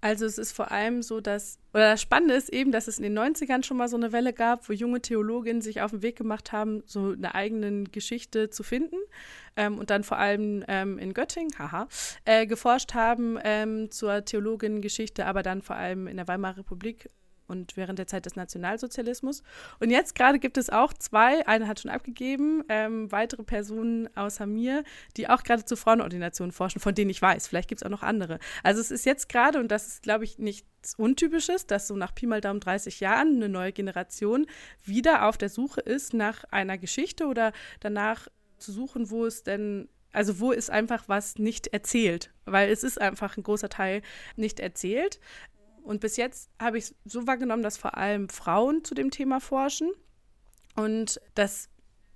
[0.04, 3.04] Also es ist vor allem so, dass, oder das Spannende ist eben, dass es in
[3.04, 6.18] den 90ern schon mal so eine Welle gab, wo junge Theologinnen sich auf den Weg
[6.18, 8.98] gemacht haben, so eine eigene Geschichte zu finden
[9.56, 11.88] ähm, und dann vor allem ähm, in Göttingen, haha,
[12.26, 17.08] äh, geforscht haben ähm, zur Theologinnengeschichte, aber dann vor allem in der Weimarer Republik
[17.54, 19.44] und während der Zeit des Nationalsozialismus.
[19.80, 24.46] Und jetzt gerade gibt es auch zwei, eine hat schon abgegeben, ähm, weitere Personen außer
[24.46, 24.84] mir,
[25.16, 27.48] die auch gerade zur Frauenordination forschen, von denen ich weiß.
[27.48, 28.40] Vielleicht gibt es auch noch andere.
[28.64, 32.14] Also es ist jetzt gerade, und das ist, glaube ich, nichts Untypisches, dass so nach
[32.14, 34.48] Pi mal Daumen 30 Jahren eine neue Generation
[34.84, 39.88] wieder auf der Suche ist nach einer Geschichte oder danach zu suchen, wo es denn
[40.14, 44.04] also wo ist einfach was nicht erzählt, weil es ist einfach ein großer Teil
[44.36, 45.20] nicht erzählt.
[45.84, 49.92] Und bis jetzt habe ich so wahrgenommen, dass vor allem Frauen zu dem Thema forschen.
[50.76, 51.70] Und das,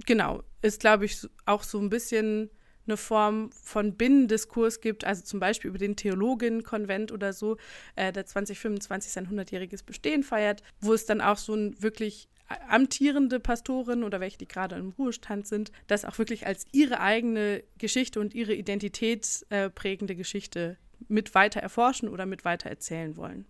[0.06, 2.50] genau, ist, glaube ich, auch so ein bisschen
[2.88, 7.58] eine Form von Binnendiskurs gibt, also zum Beispiel über den Theologinnenkonvent oder so,
[7.96, 12.30] äh, der 2025 sein 100-jähriges Bestehen feiert, wo es dann auch so ein wirklich
[12.70, 17.62] amtierende Pastorin oder welche, die gerade im Ruhestand sind, das auch wirklich als ihre eigene
[17.78, 20.78] Geschichte und ihre identitätsprägende äh, Geschichte
[21.10, 23.46] mit weiter erforschen oder mit weiter erzählen wollen.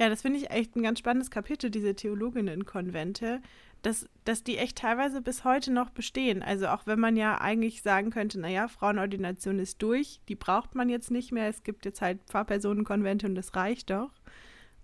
[0.00, 3.40] Ja, das finde ich echt ein ganz spannendes Kapitel, diese Theologinnen-Konvente,
[3.82, 6.42] dass, dass die echt teilweise bis heute noch bestehen.
[6.42, 10.88] Also auch wenn man ja eigentlich sagen könnte, naja, Frauenordination ist durch, die braucht man
[10.88, 14.12] jetzt nicht mehr, es gibt jetzt halt Pfarrpersonenkonvente und das reicht doch.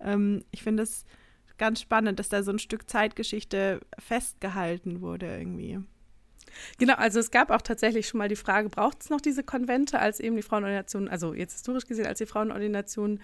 [0.01, 1.05] Ähm, ich finde es
[1.59, 5.81] ganz spannend, dass da so ein Stück Zeitgeschichte festgehalten wurde irgendwie.
[6.79, 9.99] Genau, also es gab auch tatsächlich schon mal die Frage, braucht es noch diese Konvente,
[9.99, 13.21] als eben die Frauenordination, also jetzt historisch gesehen, als die Frauenordination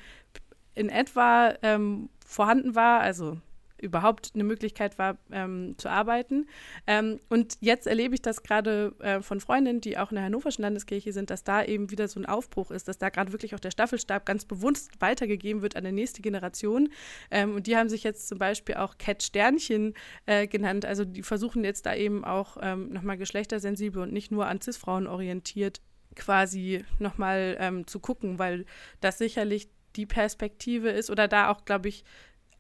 [0.75, 3.39] in etwa ähm, vorhanden war, also
[3.85, 6.47] überhaupt eine Möglichkeit war, ähm, zu arbeiten.
[6.87, 10.63] Ähm, und jetzt erlebe ich das gerade äh, von Freundinnen, die auch in der Hannoverschen
[10.63, 13.61] Landeskirche sind, dass da eben wieder so ein Aufbruch ist, dass da gerade wirklich auch
[13.61, 16.89] der Staffelstab ganz bewusst weitergegeben wird an die nächste Generation.
[17.31, 19.95] Ähm, und die haben sich jetzt zum Beispiel auch Cat Sternchen
[20.27, 20.87] äh, genannt.
[20.87, 25.07] Also die versuchen jetzt da eben auch ähm, nochmal geschlechtersensibel und nicht nur an Cis-Frauen
[25.07, 25.81] orientiert
[26.17, 28.65] quasi nochmal ähm, zu gucken, weil
[29.01, 32.05] das sicherlich die Perspektive ist oder da auch, glaube ich,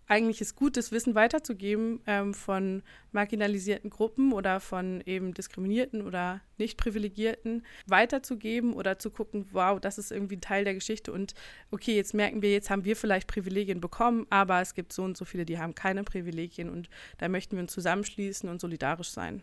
[0.07, 6.41] eigentlich ist gut, das Wissen weiterzugeben ähm, von marginalisierten Gruppen oder von eben diskriminierten oder
[6.59, 11.35] nicht privilegierten weiterzugeben oder zu gucken, wow, das ist irgendwie ein Teil der Geschichte und
[11.71, 15.17] okay, jetzt merken wir, jetzt haben wir vielleicht Privilegien bekommen, aber es gibt so und
[15.17, 19.43] so viele, die haben keine Privilegien und da möchten wir uns zusammenschließen und solidarisch sein.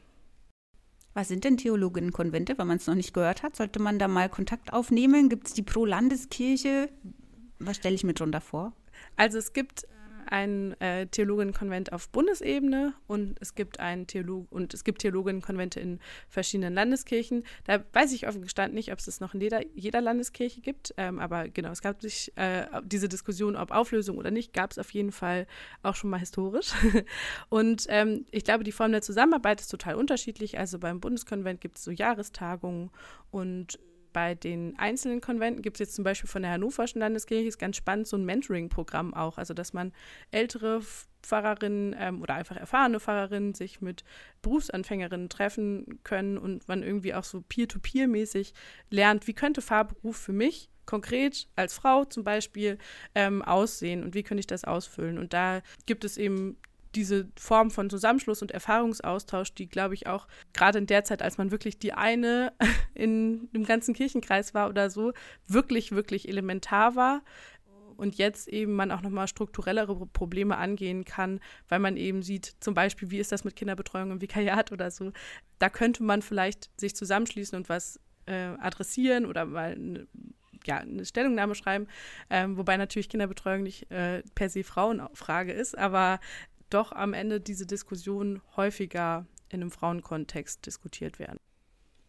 [1.14, 3.58] Was sind denn Theologinnenkonvente, wenn man es noch nicht gehört hat?
[3.58, 5.28] Sollte man da mal Kontakt aufnehmen?
[5.28, 6.88] Gibt es die Pro-Landeskirche?
[7.66, 8.74] Was stelle ich mir drunter vor?
[9.16, 9.88] Also es gibt
[10.32, 16.00] ein äh, Theologinnenkonvent auf Bundesebene und es gibt einen Theolog und es gibt Theologinnenkonvente in
[16.30, 17.44] verschiedenen Landeskirchen.
[17.66, 20.94] Da weiß ich offen gestanden nicht, ob es das noch in jeder, jeder Landeskirche gibt,
[20.98, 24.80] ähm, aber genau, es gab sich äh, diese Diskussion, ob Auflösung oder nicht, gab es
[24.80, 25.48] auf jeden Fall
[25.84, 26.72] auch schon mal historisch.
[27.50, 30.58] und ähm, ich glaube, die Form der Zusammenarbeit ist total unterschiedlich.
[30.58, 32.90] Also beim Bundeskonvent gibt es so Jahrestagungen
[33.32, 33.80] und
[34.14, 37.78] bei den einzelnen Konventen gibt es jetzt zum Beispiel von der Hannoverschen Landeskirche, ist ganz
[37.78, 39.38] spannend, so ein Mentoring-Programm auch.
[39.38, 39.94] Also, dass man
[40.32, 40.82] ältere
[41.24, 44.04] Pfarrerinnen ähm, oder einfach erfahrene Pfarrerinnen sich mit
[44.42, 48.54] Berufsanfängerinnen treffen können und man irgendwie auch so peer-to-peer-mäßig
[48.90, 52.78] lernt, wie könnte Fahrberuf für mich konkret als Frau zum Beispiel
[53.16, 55.18] ähm, aussehen und wie könnte ich das ausfüllen.
[55.18, 56.58] Und da gibt es eben
[56.96, 61.38] diese Form von Zusammenschluss und Erfahrungsaustausch, die, glaube ich, auch gerade in der Zeit, als
[61.38, 62.54] man wirklich die eine
[62.94, 65.14] in dem ganzen Kirchenkreis war oder so,
[65.48, 67.24] wirklich, wirklich elementar war.
[67.98, 72.74] Und jetzt eben man auch nochmal strukturellere Probleme angehen kann, weil man eben sieht, zum
[72.74, 75.12] Beispiel, wie ist das mit Kinderbetreuung im Vikariat oder so.
[75.60, 80.08] Da könnte man vielleicht sich zusammenschließen und was äh, adressieren oder mal eine,
[80.66, 81.88] ja, eine Stellungnahme schreiben,
[82.30, 86.20] ähm, wobei natürlich Kinderbetreuung nicht äh, per se Frauenfrage ist, aber
[86.74, 91.38] doch am Ende diese Diskussionen häufiger in einem Frauenkontext diskutiert werden.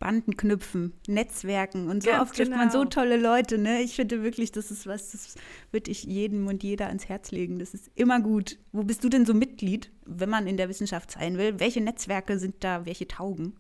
[0.03, 2.65] Banden knüpfen, Netzwerken und so Ganz oft trifft genau.
[2.65, 2.91] man so genau.
[2.91, 3.57] tolle Leute.
[3.57, 3.83] Ne?
[3.83, 5.37] Ich finde wirklich, das ist was, das
[5.71, 7.61] würde ich jedem und jeder ans Herz legen.
[7.61, 8.59] Das ist immer gut.
[8.73, 11.61] Wo bist du denn so Mitglied, wenn man in der Wissenschaft sein will?
[11.61, 13.55] Welche Netzwerke sind da, welche taugen?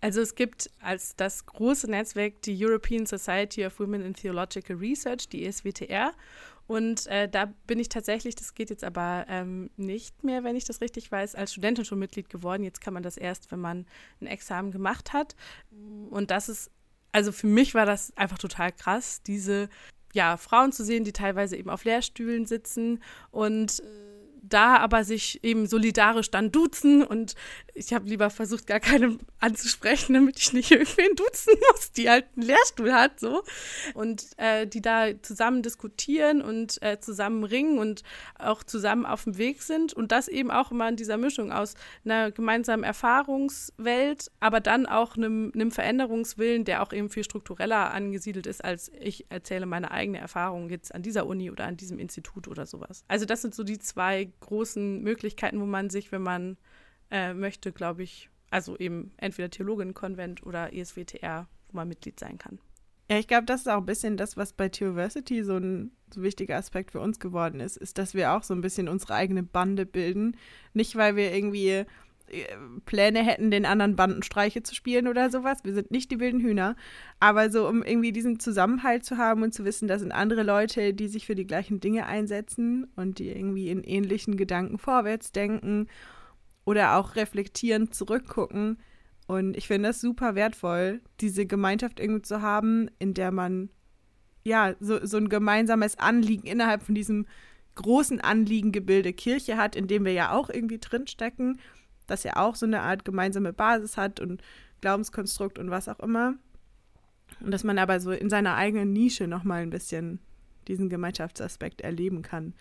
[0.00, 5.28] Also es gibt als das große Netzwerk die European Society of Women in Theological Research,
[5.28, 6.12] die ESWTR.
[6.66, 10.64] Und äh, da bin ich tatsächlich, das geht jetzt aber ähm, nicht mehr, wenn ich
[10.64, 12.64] das richtig weiß, als Studentin schon Mitglied geworden.
[12.64, 13.86] Jetzt kann man das erst, wenn man
[14.20, 15.36] ein Examen gemacht hat.
[16.10, 16.70] Und das ist,
[17.12, 19.68] also für mich war das einfach total krass, diese
[20.12, 23.84] ja, Frauen zu sehen, die teilweise eben auf Lehrstühlen sitzen und äh,
[24.48, 27.34] da aber sich eben solidarisch dann duzen und
[27.74, 32.26] ich habe lieber versucht, gar keine anzusprechen, damit ich nicht irgendwen duzen muss, die halt
[32.36, 33.42] einen Lehrstuhl hat, so.
[33.94, 38.02] Und äh, die da zusammen diskutieren und äh, zusammen ringen und
[38.38, 41.74] auch zusammen auf dem Weg sind und das eben auch immer in dieser Mischung aus
[42.04, 48.64] einer gemeinsamen Erfahrungswelt, aber dann auch einem Veränderungswillen, der auch eben viel struktureller angesiedelt ist,
[48.64, 52.66] als ich erzähle meine eigene Erfahrung jetzt an dieser Uni oder an diesem Institut oder
[52.66, 53.04] sowas.
[53.08, 56.56] Also das sind so die zwei großen Möglichkeiten, wo man sich, wenn man
[57.10, 62.58] äh, möchte, glaube ich, also eben entweder Theologinnenkonvent oder ESWTR, wo man Mitglied sein kann.
[63.08, 66.22] Ja, ich glaube, das ist auch ein bisschen das, was bei Theoversity so ein so
[66.22, 69.42] wichtiger Aspekt für uns geworden ist, ist, dass wir auch so ein bisschen unsere eigene
[69.42, 70.36] Bande bilden.
[70.72, 71.84] Nicht, weil wir irgendwie
[72.86, 75.58] Pläne hätten, den anderen Banden Streiche zu spielen oder sowas.
[75.64, 76.76] Wir sind nicht die wilden Hühner.
[77.20, 80.92] Aber so, um irgendwie diesen Zusammenhalt zu haben und zu wissen, das sind andere Leute,
[80.92, 85.88] die sich für die gleichen Dinge einsetzen und die irgendwie in ähnlichen Gedanken vorwärts denken
[86.64, 88.78] oder auch reflektierend zurückgucken.
[89.28, 93.70] Und ich finde das super wertvoll, diese Gemeinschaft irgendwie zu haben, in der man
[94.44, 97.26] ja so, so ein gemeinsames Anliegen innerhalb von diesem
[97.76, 101.60] großen Anliegengebilde Kirche hat, in dem wir ja auch irgendwie drinstecken
[102.06, 104.42] das ja auch so eine Art gemeinsame Basis hat und
[104.80, 106.34] Glaubenskonstrukt und was auch immer.
[107.40, 110.20] Und dass man aber so in seiner eigenen Nische nochmal ein bisschen
[110.68, 112.54] diesen Gemeinschaftsaspekt erleben kann.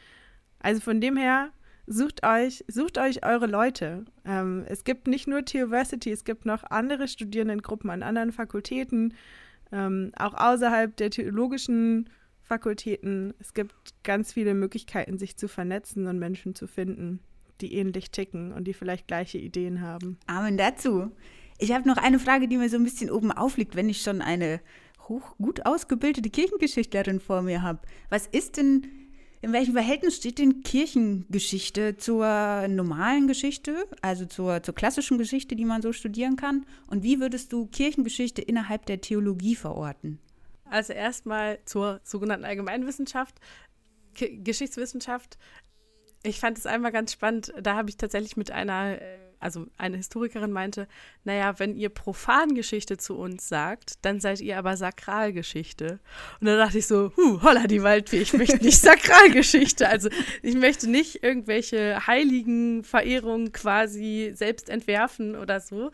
[0.59, 1.51] Also von dem her,
[1.87, 4.05] sucht euch, sucht euch eure Leute.
[4.25, 9.13] Ähm, es gibt nicht nur Theoversity, es gibt noch andere Studierendengruppen an anderen Fakultäten,
[9.71, 12.09] ähm, auch außerhalb der theologischen
[12.41, 13.33] Fakultäten.
[13.39, 17.19] Es gibt ganz viele Möglichkeiten, sich zu vernetzen und Menschen zu finden
[17.61, 20.17] die ähnlich ticken und die vielleicht gleiche Ideen haben.
[20.27, 21.11] Amen dazu.
[21.57, 24.21] Ich habe noch eine Frage, die mir so ein bisschen oben aufliegt, wenn ich schon
[24.21, 24.59] eine
[25.07, 27.79] hoch gut ausgebildete Kirchengeschichtlerin vor mir habe.
[28.09, 28.87] Was ist denn,
[29.41, 35.65] in welchem Verhältnis steht denn Kirchengeschichte zur normalen Geschichte, also zur, zur klassischen Geschichte, die
[35.65, 36.65] man so studieren kann?
[36.87, 40.19] Und wie würdest du Kirchengeschichte innerhalb der Theologie verorten?
[40.69, 43.39] Also erstmal zur sogenannten Allgemeinwissenschaft.
[44.15, 45.37] Geschichtswissenschaft
[46.25, 49.97] ich fand es einmal ganz spannend, da habe ich tatsächlich mit einer, äh, also eine
[49.97, 50.87] Historikerin meinte,
[51.23, 55.99] naja, wenn ihr Profangeschichte zu uns sagt, dann seid ihr aber Sakralgeschichte.
[56.39, 59.87] Und da dachte ich so, huh, holla die Waldfee, ich möchte nicht Sakralgeschichte.
[59.87, 60.09] Also
[60.41, 65.91] ich möchte nicht irgendwelche heiligen Verehrungen quasi selbst entwerfen oder so.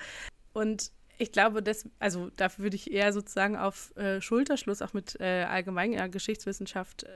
[0.53, 0.91] Und
[1.21, 5.43] ich glaube, das, also dafür würde ich eher sozusagen auf äh, Schulterschluss, auch mit äh,
[5.43, 7.09] allgemeiner Geschichtswissenschaft, äh,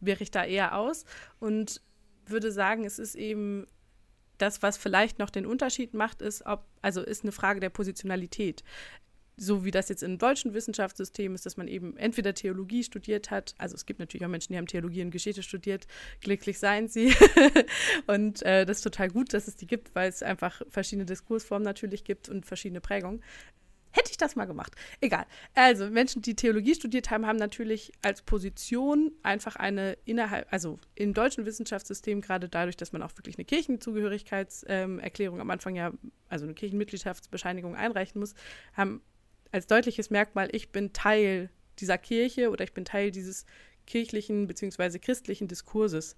[0.00, 1.04] wäre ich da eher aus.
[1.38, 1.80] Und
[2.30, 3.66] würde sagen, es ist eben
[4.38, 8.62] das, was vielleicht noch den Unterschied macht, ist, ob, also ist eine Frage der Positionalität.
[9.38, 13.54] So wie das jetzt im deutschen Wissenschaftssystem ist, dass man eben entweder Theologie studiert hat,
[13.58, 15.86] also es gibt natürlich auch Menschen, die haben Theologie und Geschichte studiert,
[16.20, 17.14] glücklich seien sie.
[18.06, 21.64] und äh, das ist total gut, dass es die gibt, weil es einfach verschiedene Diskursformen
[21.64, 23.22] natürlich gibt und verschiedene Prägungen.
[23.96, 24.74] Hätte ich das mal gemacht.
[25.00, 25.24] Egal.
[25.54, 31.14] Also Menschen, die Theologie studiert haben, haben natürlich als Position einfach eine innerhalb, also im
[31.14, 35.92] deutschen Wissenschaftssystem, gerade dadurch, dass man auch wirklich eine Kirchenzugehörigkeitserklärung am Anfang ja,
[36.28, 38.34] also eine Kirchenmitgliedschaftsbescheinigung einreichen muss,
[38.74, 39.00] haben
[39.50, 43.46] als deutliches Merkmal, ich bin Teil dieser Kirche oder ich bin Teil dieses
[43.86, 44.98] kirchlichen bzw.
[44.98, 46.16] christlichen Diskurses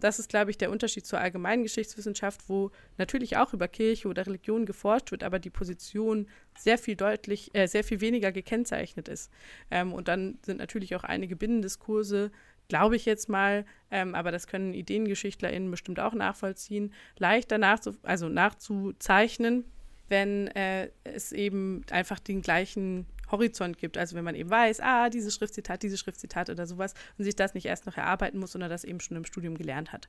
[0.00, 4.26] das ist, glaube ich, der Unterschied zur allgemeinen Geschichtswissenschaft, wo natürlich auch über Kirche oder
[4.26, 6.28] Religion geforscht wird, aber die Position
[6.58, 9.30] sehr viel deutlich, äh, sehr viel weniger gekennzeichnet ist.
[9.70, 12.30] Ähm, und dann sind natürlich auch einige Binnendiskurse,
[12.68, 18.28] glaube ich jetzt mal, ähm, aber das können IdeengeschichtlerInnen bestimmt auch nachvollziehen, leichter nachzu also
[18.28, 19.64] nachzuzeichnen,
[20.08, 23.98] wenn äh, es eben einfach den gleichen Horizont gibt.
[23.98, 27.54] Also wenn man eben weiß, ah, dieses Schriftzitat, dieses Schriftzitat oder sowas und sich das
[27.54, 30.08] nicht erst noch erarbeiten muss, sondern das eben schon im Studium gelernt hat.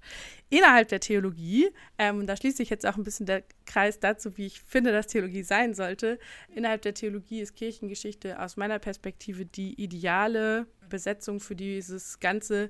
[0.50, 4.46] Innerhalb der Theologie, ähm, da schließt sich jetzt auch ein bisschen der Kreis dazu, wie
[4.46, 6.20] ich finde, dass Theologie sein sollte.
[6.54, 12.70] Innerhalb der Theologie ist Kirchengeschichte aus meiner Perspektive die ideale Besetzung für dieses ganze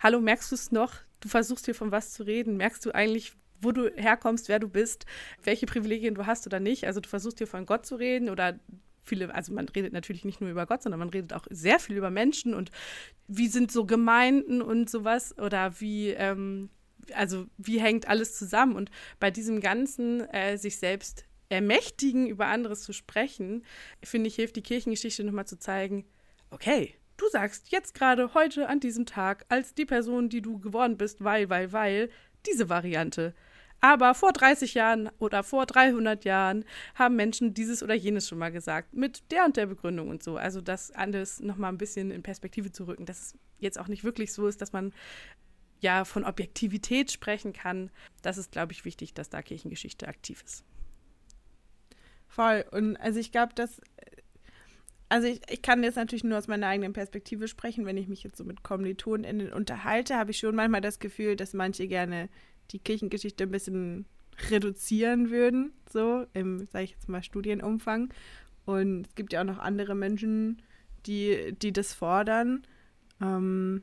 [0.00, 0.96] Hallo, merkst du es noch?
[1.20, 2.56] Du versuchst hier von was zu reden.
[2.56, 5.06] Merkst du eigentlich, wo du herkommst, wer du bist,
[5.42, 6.86] welche Privilegien du hast oder nicht.
[6.86, 8.58] Also du versuchst hier von Gott zu reden oder
[9.04, 11.96] viele, also man redet natürlich nicht nur über Gott, sondern man redet auch sehr viel
[11.96, 12.70] über Menschen und
[13.28, 16.70] wie sind so Gemeinden und sowas oder wie, ähm,
[17.14, 18.90] also wie hängt alles zusammen und
[19.20, 23.64] bei diesem ganzen äh, sich selbst ermächtigen, über anderes zu sprechen,
[24.02, 26.04] finde ich, hilft die Kirchengeschichte nochmal zu zeigen,
[26.50, 30.96] okay, du sagst jetzt gerade heute an diesem Tag als die Person, die du geworden
[30.96, 32.10] bist, weil, weil, weil,
[32.46, 33.34] diese Variante.
[33.84, 36.64] Aber vor 30 Jahren oder vor 300 Jahren
[36.94, 40.38] haben Menschen dieses oder jenes schon mal gesagt, mit der und der Begründung und so.
[40.38, 44.02] Also das alles nochmal ein bisschen in Perspektive zu rücken, dass es jetzt auch nicht
[44.02, 44.94] wirklich so ist, dass man
[45.80, 47.90] ja von Objektivität sprechen kann.
[48.22, 50.64] Das ist, glaube ich, wichtig, dass da Kirchengeschichte aktiv ist.
[52.26, 52.64] Voll.
[52.70, 53.82] Und also ich glaube, dass
[55.10, 57.84] also ich, ich kann jetzt natürlich nur aus meiner eigenen Perspektive sprechen.
[57.84, 61.52] Wenn ich mich jetzt so mit KommilitonInnen unterhalte, habe ich schon manchmal das Gefühl, dass
[61.52, 62.30] manche gerne
[62.70, 64.06] die Kirchengeschichte ein bisschen
[64.50, 68.12] reduzieren würden, so im, sage ich jetzt mal, Studienumfang.
[68.64, 70.62] Und es gibt ja auch noch andere Menschen,
[71.06, 72.66] die, die das fordern.
[73.20, 73.82] Ähm,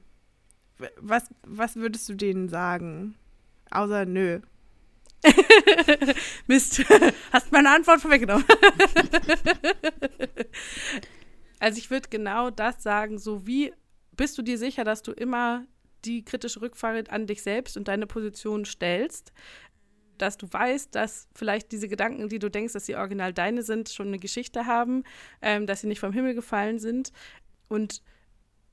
[0.97, 3.15] was, was würdest du denen sagen?
[3.69, 4.39] Außer nö.
[6.47, 6.83] Mist,
[7.31, 8.43] hast meine Antwort vorweggenommen.
[11.59, 13.71] also ich würde genau das sagen, so wie
[14.17, 15.65] bist du dir sicher, dass du immer
[16.05, 19.31] die kritische Rückfrage an dich selbst und deine Position stellst,
[20.17, 23.89] dass du weißt, dass vielleicht diese Gedanken, die du denkst, dass sie original deine sind,
[23.89, 25.03] schon eine Geschichte haben,
[25.41, 27.11] ähm, dass sie nicht vom Himmel gefallen sind.
[27.67, 28.03] Und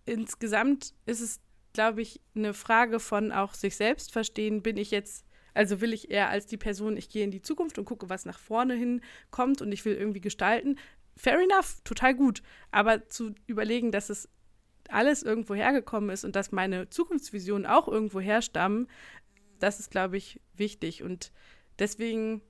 [0.05, 1.41] insgesamt ist es,
[1.73, 5.25] glaube ich, eine Frage von auch sich selbst verstehen, bin ich jetzt
[5.55, 8.25] also will ich eher als die Person, ich gehe in die Zukunft und gucke, was
[8.27, 9.01] nach vorne hin
[9.33, 10.79] kommt und ich will irgendwie gestalten.
[11.17, 12.43] Fair enough, total gut.
[12.71, 14.29] Aber zu überlegen, dass es
[14.89, 18.89] alles irgendwo hergekommen ist und dass meine Zukunftsvisionen auch irgendwo herstammen,
[19.59, 21.03] das ist, glaube ich, wichtig.
[21.03, 21.33] Und
[21.79, 22.43] deswegen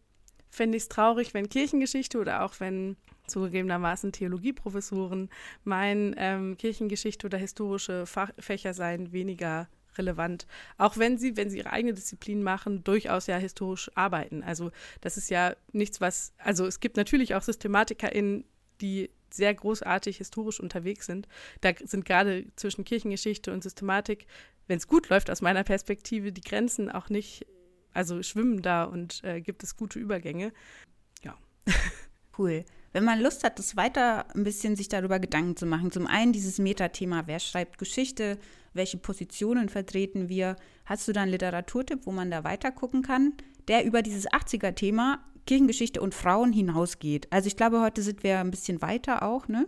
[0.51, 5.29] fände ich es traurig, wenn Kirchengeschichte oder auch wenn zugegebenermaßen Theologieprofessoren
[5.65, 10.47] meinen, ähm, Kirchengeschichte oder historische Fach Fächer seien weniger relevant.
[10.79, 14.43] Auch wenn sie, wenn sie ihre eigene Disziplin machen, durchaus ja historisch arbeiten.
[14.43, 14.71] Also
[15.01, 18.45] das ist ja nichts, was, also es gibt natürlich auch SystematikerInnen,
[18.81, 21.29] die sehr großartig historisch unterwegs sind.
[21.61, 24.27] Da sind gerade zwischen Kirchengeschichte und Systematik,
[24.67, 27.47] wenn es gut läuft aus meiner Perspektive, die Grenzen auch nicht,
[27.93, 30.53] also schwimmen da und äh, gibt es gute Übergänge.
[31.23, 31.37] Ja.
[32.37, 32.65] Cool.
[32.93, 36.33] Wenn man Lust hat, das weiter ein bisschen sich darüber Gedanken zu machen, zum einen
[36.33, 38.39] dieses Metathema, wer schreibt Geschichte,
[38.73, 43.35] welche Positionen vertreten wir, hast du da einen Literaturtipp, wo man da weiter gucken kann,
[43.69, 47.27] der über dieses 80er-Thema Kirchengeschichte und Frauen hinausgeht.
[47.31, 49.67] Also ich glaube, heute sind wir ein bisschen weiter auch, ne?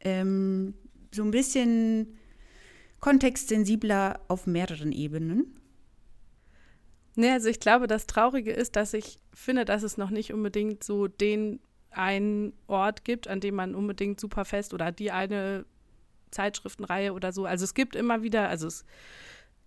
[0.00, 0.74] Ähm,
[1.14, 2.18] so ein bisschen
[3.00, 5.58] kontextsensibler auf mehreren Ebenen.
[7.14, 10.82] Nee, also ich glaube, das Traurige ist, dass ich finde, dass es noch nicht unbedingt
[10.84, 11.60] so den
[11.94, 15.64] einen Ort gibt, an dem man unbedingt super fest oder die eine
[16.30, 17.44] Zeitschriftenreihe oder so.
[17.44, 18.84] Also es gibt immer wieder, also es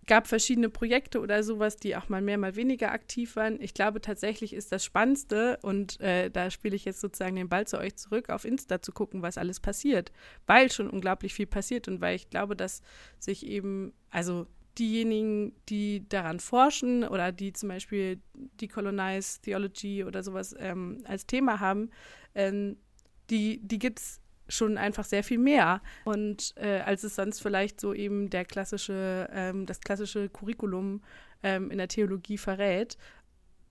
[0.08, 3.60] gab verschiedene Projekte oder sowas, die auch mal mehr, mal weniger aktiv waren.
[3.60, 7.66] Ich glaube tatsächlich ist das Spannendste und äh, da spiele ich jetzt sozusagen den Ball
[7.66, 10.12] zu euch zurück, auf Insta zu gucken, was alles passiert,
[10.46, 12.82] weil schon unglaublich viel passiert und weil ich glaube, dass
[13.20, 14.48] sich eben, also
[14.78, 18.20] diejenigen, die daran forschen oder die zum Beispiel
[18.62, 21.90] Decolonize Theology oder sowas ähm, als Thema haben,
[22.34, 22.78] ähm,
[23.30, 25.82] die, die gibt es schon einfach sehr viel mehr.
[26.04, 31.02] Und äh, als es sonst vielleicht so eben der klassische, ähm, das klassische Curriculum
[31.44, 32.98] ähm, in der Theologie verrät.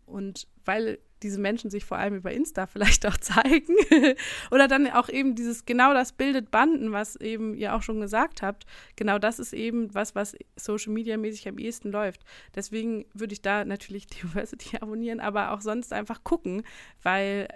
[0.06, 3.74] Und weil diese Menschen sich vor allem über Insta vielleicht auch zeigen.
[4.50, 8.42] Oder dann auch eben dieses, genau das bildet Banden, was eben ihr auch schon gesagt
[8.42, 8.66] habt.
[8.94, 12.24] Genau das ist eben was, was Social Media mäßig am ehesten läuft.
[12.54, 16.62] Deswegen würde ich da natürlich Diversity abonnieren, aber auch sonst einfach gucken,
[17.02, 17.48] weil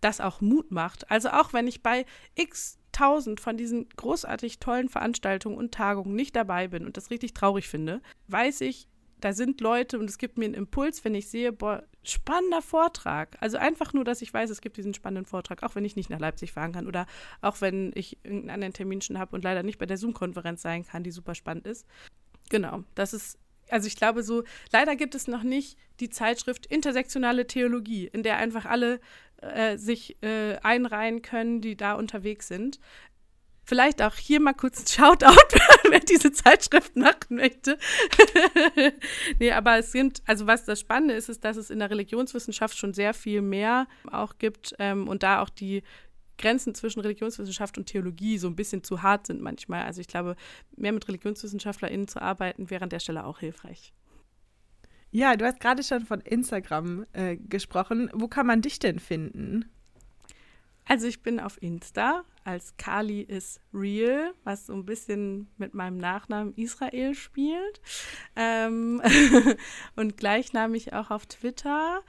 [0.00, 1.10] das auch Mut macht.
[1.10, 2.06] Also auch wenn ich bei
[2.36, 7.34] x tausend von diesen großartig tollen Veranstaltungen und Tagungen nicht dabei bin und das richtig
[7.34, 8.88] traurig finde, weiß ich,
[9.20, 13.36] da sind Leute und es gibt mir einen Impuls, wenn ich sehe, boah, spannender Vortrag.
[13.40, 16.10] Also einfach nur, dass ich weiß, es gibt diesen spannenden Vortrag, auch wenn ich nicht
[16.10, 17.06] nach Leipzig fahren kann oder
[17.40, 20.86] auch wenn ich irgendeinen anderen Termin schon habe und leider nicht bei der Zoom-Konferenz sein
[20.86, 21.86] kann, die super spannend ist.
[22.50, 23.38] Genau, das ist
[23.70, 28.38] also ich glaube so, leider gibt es noch nicht die Zeitschrift Intersektionale Theologie, in der
[28.38, 29.00] einfach alle
[29.42, 32.80] äh, sich äh, einreihen können, die da unterwegs sind.
[33.68, 35.36] Vielleicht auch hier mal kurz ein Shoutout,
[35.90, 37.76] wer diese Zeitschrift machen möchte.
[39.38, 42.78] nee, aber es sind, also was das Spannende ist, ist, dass es in der Religionswissenschaft
[42.78, 45.82] schon sehr viel mehr auch gibt ähm, und da auch die
[46.38, 49.82] Grenzen zwischen Religionswissenschaft und Theologie so ein bisschen zu hart sind manchmal.
[49.82, 50.34] Also ich glaube,
[50.74, 53.92] mehr mit ReligionswissenschaftlerInnen zu arbeiten, wäre an der Stelle auch hilfreich.
[55.10, 58.08] Ja, du hast gerade schon von Instagram äh, gesprochen.
[58.14, 59.66] Wo kann man dich denn finden?
[60.88, 65.98] Also ich bin auf Insta als Kali is real, was so ein bisschen mit meinem
[65.98, 67.82] Nachnamen Israel spielt.
[68.36, 69.02] Ähm
[69.96, 72.00] und gleichnamig auch auf Twitter.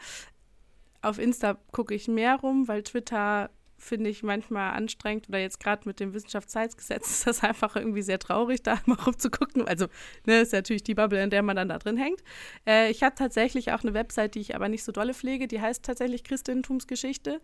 [1.02, 3.50] auf Insta gucke ich mehr rum, weil Twitter
[3.80, 8.20] finde ich manchmal anstrengend oder jetzt gerade mit dem Wissenschaftszeitsgesetz ist das einfach irgendwie sehr
[8.20, 9.68] traurig, da mal rumzugucken.
[9.68, 9.88] Also,
[10.26, 12.22] ne, ist natürlich die Bubble, in der man dann da drin hängt.
[12.68, 15.62] Äh, ich habe tatsächlich auch eine Website, die ich aber nicht so dolle pflege, die
[15.62, 17.42] heißt tatsächlich Christentumsgeschichte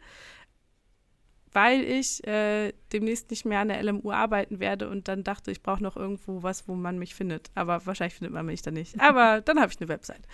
[1.56, 5.64] weil ich äh, demnächst nicht mehr an der LMU arbeiten werde und dann dachte, ich
[5.64, 7.50] brauche noch irgendwo was, wo man mich findet.
[7.56, 9.00] Aber wahrscheinlich findet man mich da nicht.
[9.00, 10.28] Aber dann habe ich eine Website.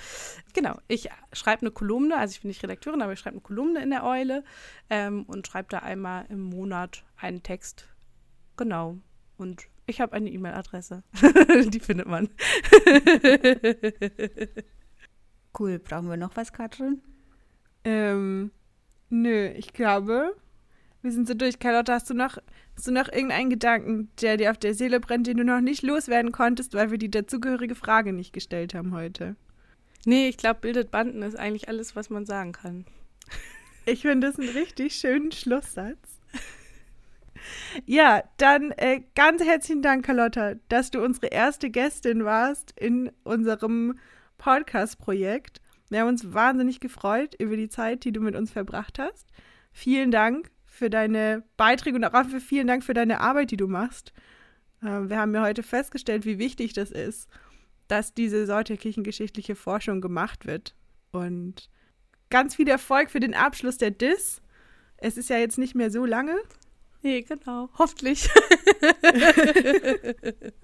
[0.56, 3.84] Genau, ich schreibe eine Kolumne, also ich bin nicht Redakteurin, aber ich schreibe eine Kolumne
[3.84, 4.44] in der Eule
[4.90, 7.88] ähm, und schreibe da einmal im Monat einen Text.
[8.58, 8.98] Genau.
[9.38, 11.04] Und ich habe eine E-Mail-Adresse.
[11.70, 12.30] Die findet man.
[15.60, 15.78] cool.
[15.78, 17.04] Brauchen wir noch was, Katrin?
[17.84, 18.50] Ähm,
[19.10, 20.36] nö, ich glaube,
[21.02, 21.60] wir sind so durch.
[21.60, 22.38] Carlotta, hast du noch,
[22.76, 25.82] hast du noch irgendeinen Gedanken, der dir auf der Seele brennt, den du noch nicht
[25.84, 29.36] loswerden konntest, weil wir die dazugehörige Frage nicht gestellt haben heute?
[30.06, 32.86] Nee, ich glaube, bildet Banden ist eigentlich alles, was man sagen kann.
[33.86, 35.98] Ich finde das einen richtig schönen Schlusssatz.
[37.86, 43.98] Ja, dann äh, ganz herzlichen Dank, Carlotta, dass du unsere erste Gästin warst in unserem
[44.38, 45.62] Podcast-Projekt.
[45.90, 49.28] Wir haben uns wahnsinnig gefreut über die Zeit, die du mit uns verbracht hast.
[49.72, 53.68] Vielen Dank für deine Beiträge und auch für vielen Dank für deine Arbeit, die du
[53.68, 54.14] machst.
[54.82, 57.30] Äh, wir haben ja heute festgestellt, wie wichtig das ist,
[57.90, 60.76] dass diese Sorte kirchengeschichtliche Forschung gemacht wird.
[61.12, 61.70] Und
[62.30, 64.42] ganz viel Erfolg für den Abschluss der DIS.
[64.96, 66.38] Es ist ja jetzt nicht mehr so lange.
[67.04, 67.70] Nee, genau.
[67.78, 68.30] Hoffentlich.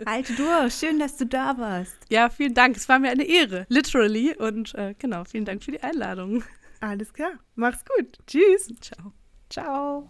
[0.05, 0.74] Halte durch.
[0.74, 1.97] Schön, dass du da warst.
[2.10, 2.78] Ja, vielen Dank.
[2.78, 3.66] Es war mir eine Ehre.
[3.68, 4.36] Literally.
[4.38, 6.43] Und äh, genau, vielen Dank für die Einladung.
[6.80, 7.34] Alles klar.
[7.55, 8.20] Mach's gut.
[8.26, 8.74] Tschüss.
[8.80, 9.12] Ciao.
[9.50, 10.08] Ciao.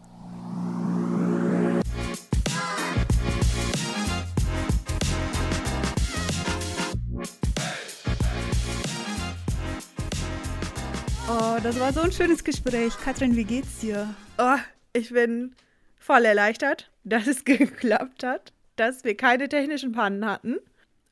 [11.30, 12.94] Oh, das war so ein schönes Gespräch.
[13.04, 14.16] Katrin, wie geht's dir?
[14.40, 14.58] Oh,
[14.94, 15.56] ich bin
[16.00, 20.58] voll erleichtert, dass es geklappt hat, dass wir keine technischen Pannen hatten.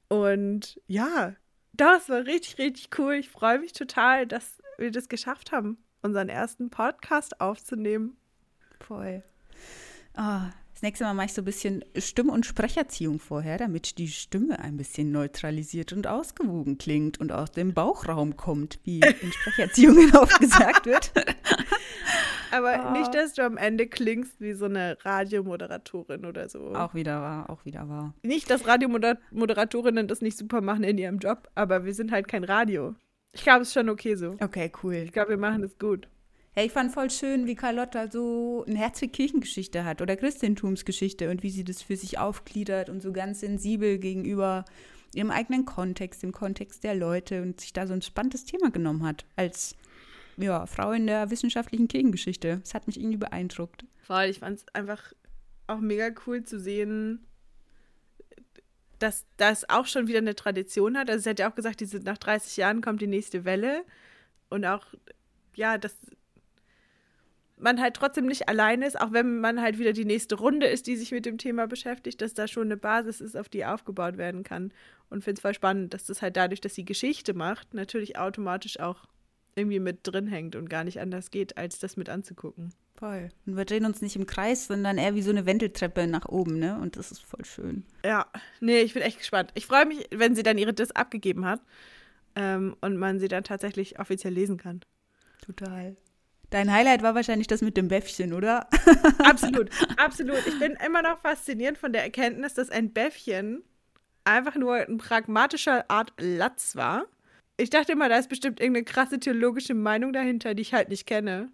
[0.07, 1.35] Und ja,
[1.73, 3.15] das war richtig, richtig cool.
[3.15, 8.15] Ich freue mich total, dass wir das geschafft haben unseren ersten Podcast aufzunehmen.
[8.79, 9.23] Voll.
[10.17, 10.41] Oh,
[10.75, 14.59] das nächste Mal mache ich so ein bisschen Stimm- und Sprecherziehung vorher, damit die Stimme
[14.59, 20.39] ein bisschen neutralisiert und ausgewogen klingt und aus dem Bauchraum kommt, wie in Sprecherziehungen oft
[20.39, 21.11] gesagt wird.
[22.51, 22.91] Aber oh.
[22.91, 26.75] nicht, dass du am Ende klingst wie so eine Radiomoderatorin oder so.
[26.75, 28.13] Auch wieder wahr, auch wieder wahr.
[28.21, 32.43] Nicht, dass Radiomoderatorinnen das nicht super machen in ihrem Job, aber wir sind halt kein
[32.43, 32.95] Radio.
[33.35, 34.37] Ich glaube, es ist schon okay so.
[34.39, 34.95] Okay, cool.
[34.95, 36.07] Ich glaube, wir machen es gut.
[36.53, 41.43] Hey, ich fand voll schön, wie Carlotta so eine herzliche Kirchengeschichte hat oder Christentumsgeschichte und
[41.43, 44.63] wie sie das für sich aufgliedert und so ganz sensibel gegenüber
[45.13, 49.03] ihrem eigenen Kontext, dem Kontext der Leute und sich da so ein spannendes Thema genommen
[49.03, 49.75] hat als
[50.37, 52.59] ja, Frau in der wissenschaftlichen Kirchengeschichte.
[52.59, 53.85] Das hat mich irgendwie beeindruckt.
[54.03, 55.11] Voll, ich fand es einfach
[55.67, 57.25] auch mega cool zu sehen,
[58.99, 61.09] dass das auch schon wieder eine Tradition hat.
[61.09, 63.83] Also sie hat ja auch gesagt, diese, nach 30 Jahren kommt die nächste Welle.
[64.49, 64.85] Und auch,
[65.55, 65.95] ja, dass
[67.57, 70.87] man halt trotzdem nicht allein ist, auch wenn man halt wieder die nächste Runde ist,
[70.87, 74.17] die sich mit dem Thema beschäftigt, dass da schon eine Basis ist, auf die aufgebaut
[74.17, 74.73] werden kann.
[75.09, 78.79] Und finde es voll spannend, dass das halt dadurch, dass sie Geschichte macht, natürlich automatisch
[78.79, 79.05] auch
[79.55, 82.73] irgendwie mit drin hängt und gar nicht anders geht, als das mit anzugucken.
[82.97, 83.29] Voll.
[83.45, 86.59] Und wir drehen uns nicht im Kreis, sondern eher wie so eine Wendeltreppe nach oben,
[86.59, 86.79] ne?
[86.79, 87.83] Und das ist voll schön.
[88.05, 88.25] Ja,
[88.61, 89.51] nee, ich bin echt gespannt.
[89.53, 91.59] Ich freue mich, wenn sie dann ihre Diss abgegeben hat
[92.35, 94.81] ähm, und man sie dann tatsächlich offiziell lesen kann.
[95.45, 95.97] Total.
[96.51, 98.69] Dein Highlight war wahrscheinlich das mit dem Bäffchen, oder?
[99.19, 100.45] absolut, absolut.
[100.47, 103.61] Ich bin immer noch fasziniert von der Erkenntnis, dass ein Bäffchen
[104.23, 107.07] einfach nur ein pragmatischer Art Latz war.
[107.57, 111.05] Ich dachte immer, da ist bestimmt irgendeine krasse theologische Meinung dahinter, die ich halt nicht
[111.05, 111.51] kenne.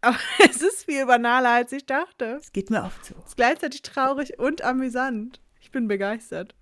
[0.00, 0.16] Aber
[0.50, 2.38] es ist viel banaler, als ich dachte.
[2.40, 3.14] Es geht mir oft so.
[3.22, 5.40] Es ist gleichzeitig traurig und amüsant.
[5.60, 6.54] Ich bin begeistert.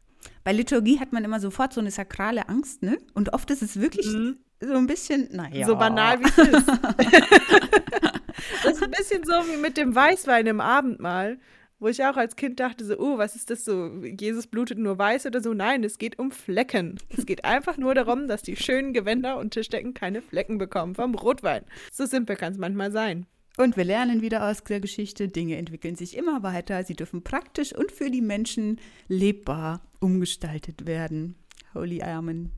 [0.44, 2.98] Bei Liturgie hat man immer sofort so eine sakrale Angst, ne?
[3.14, 4.38] Und oft ist es wirklich mhm.
[4.60, 5.66] so ein bisschen, naja.
[5.66, 6.68] So banal wie es ist.
[8.64, 11.38] das ist ein bisschen so wie mit dem Weißwein im Abendmahl.
[11.80, 14.02] Wo ich auch als Kind dachte so, oh, was ist das so?
[14.02, 15.54] Jesus blutet nur weiß oder so?
[15.54, 16.98] Nein, es geht um Flecken.
[17.16, 21.14] Es geht einfach nur darum, dass die schönen Gewänder und Tischdecken keine Flecken bekommen vom
[21.14, 21.64] Rotwein.
[21.92, 23.26] So simpel kann es manchmal sein.
[23.58, 26.82] Und wir lernen wieder aus der Geschichte, Dinge entwickeln sich immer weiter.
[26.82, 31.36] Sie dürfen praktisch und für die Menschen lebbar umgestaltet werden.
[31.74, 32.50] Holy Amen.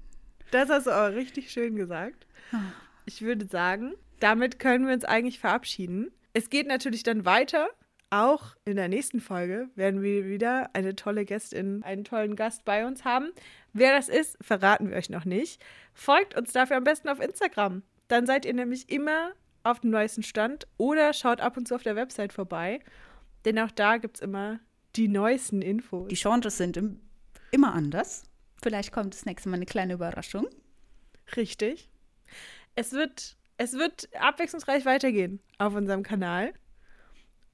[0.50, 2.26] Das hast du aber richtig schön gesagt.
[3.06, 6.10] Ich würde sagen, damit können wir uns eigentlich verabschieden.
[6.32, 7.68] Es geht natürlich dann weiter
[8.10, 12.86] auch in der nächsten Folge werden wir wieder eine tolle Gästin, einen tollen Gast bei
[12.86, 13.30] uns haben.
[13.72, 15.62] Wer das ist, verraten wir euch noch nicht.
[15.94, 17.82] Folgt uns dafür am besten auf Instagram.
[18.08, 19.32] Dann seid ihr nämlich immer
[19.62, 22.80] auf dem neuesten Stand oder schaut ab und zu auf der Website vorbei,
[23.44, 24.60] denn auch da gibt es immer
[24.96, 26.08] die neuesten Infos.
[26.08, 27.00] Die Genres sind im,
[27.50, 28.24] immer anders.
[28.62, 30.48] Vielleicht kommt das nächste Mal eine kleine Überraschung.
[31.36, 31.88] Richtig.
[32.74, 36.52] Es wird, es wird abwechslungsreich weitergehen auf unserem Kanal.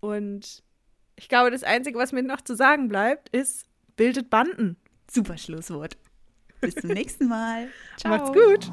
[0.06, 0.62] Und
[1.16, 4.76] ich glaube, das Einzige, was mir noch zu sagen bleibt, ist, bildet Banden.
[5.10, 5.96] Super Schlusswort.
[6.60, 7.68] Bis zum nächsten Mal.
[7.96, 8.16] Ciao.
[8.16, 8.70] Macht's gut.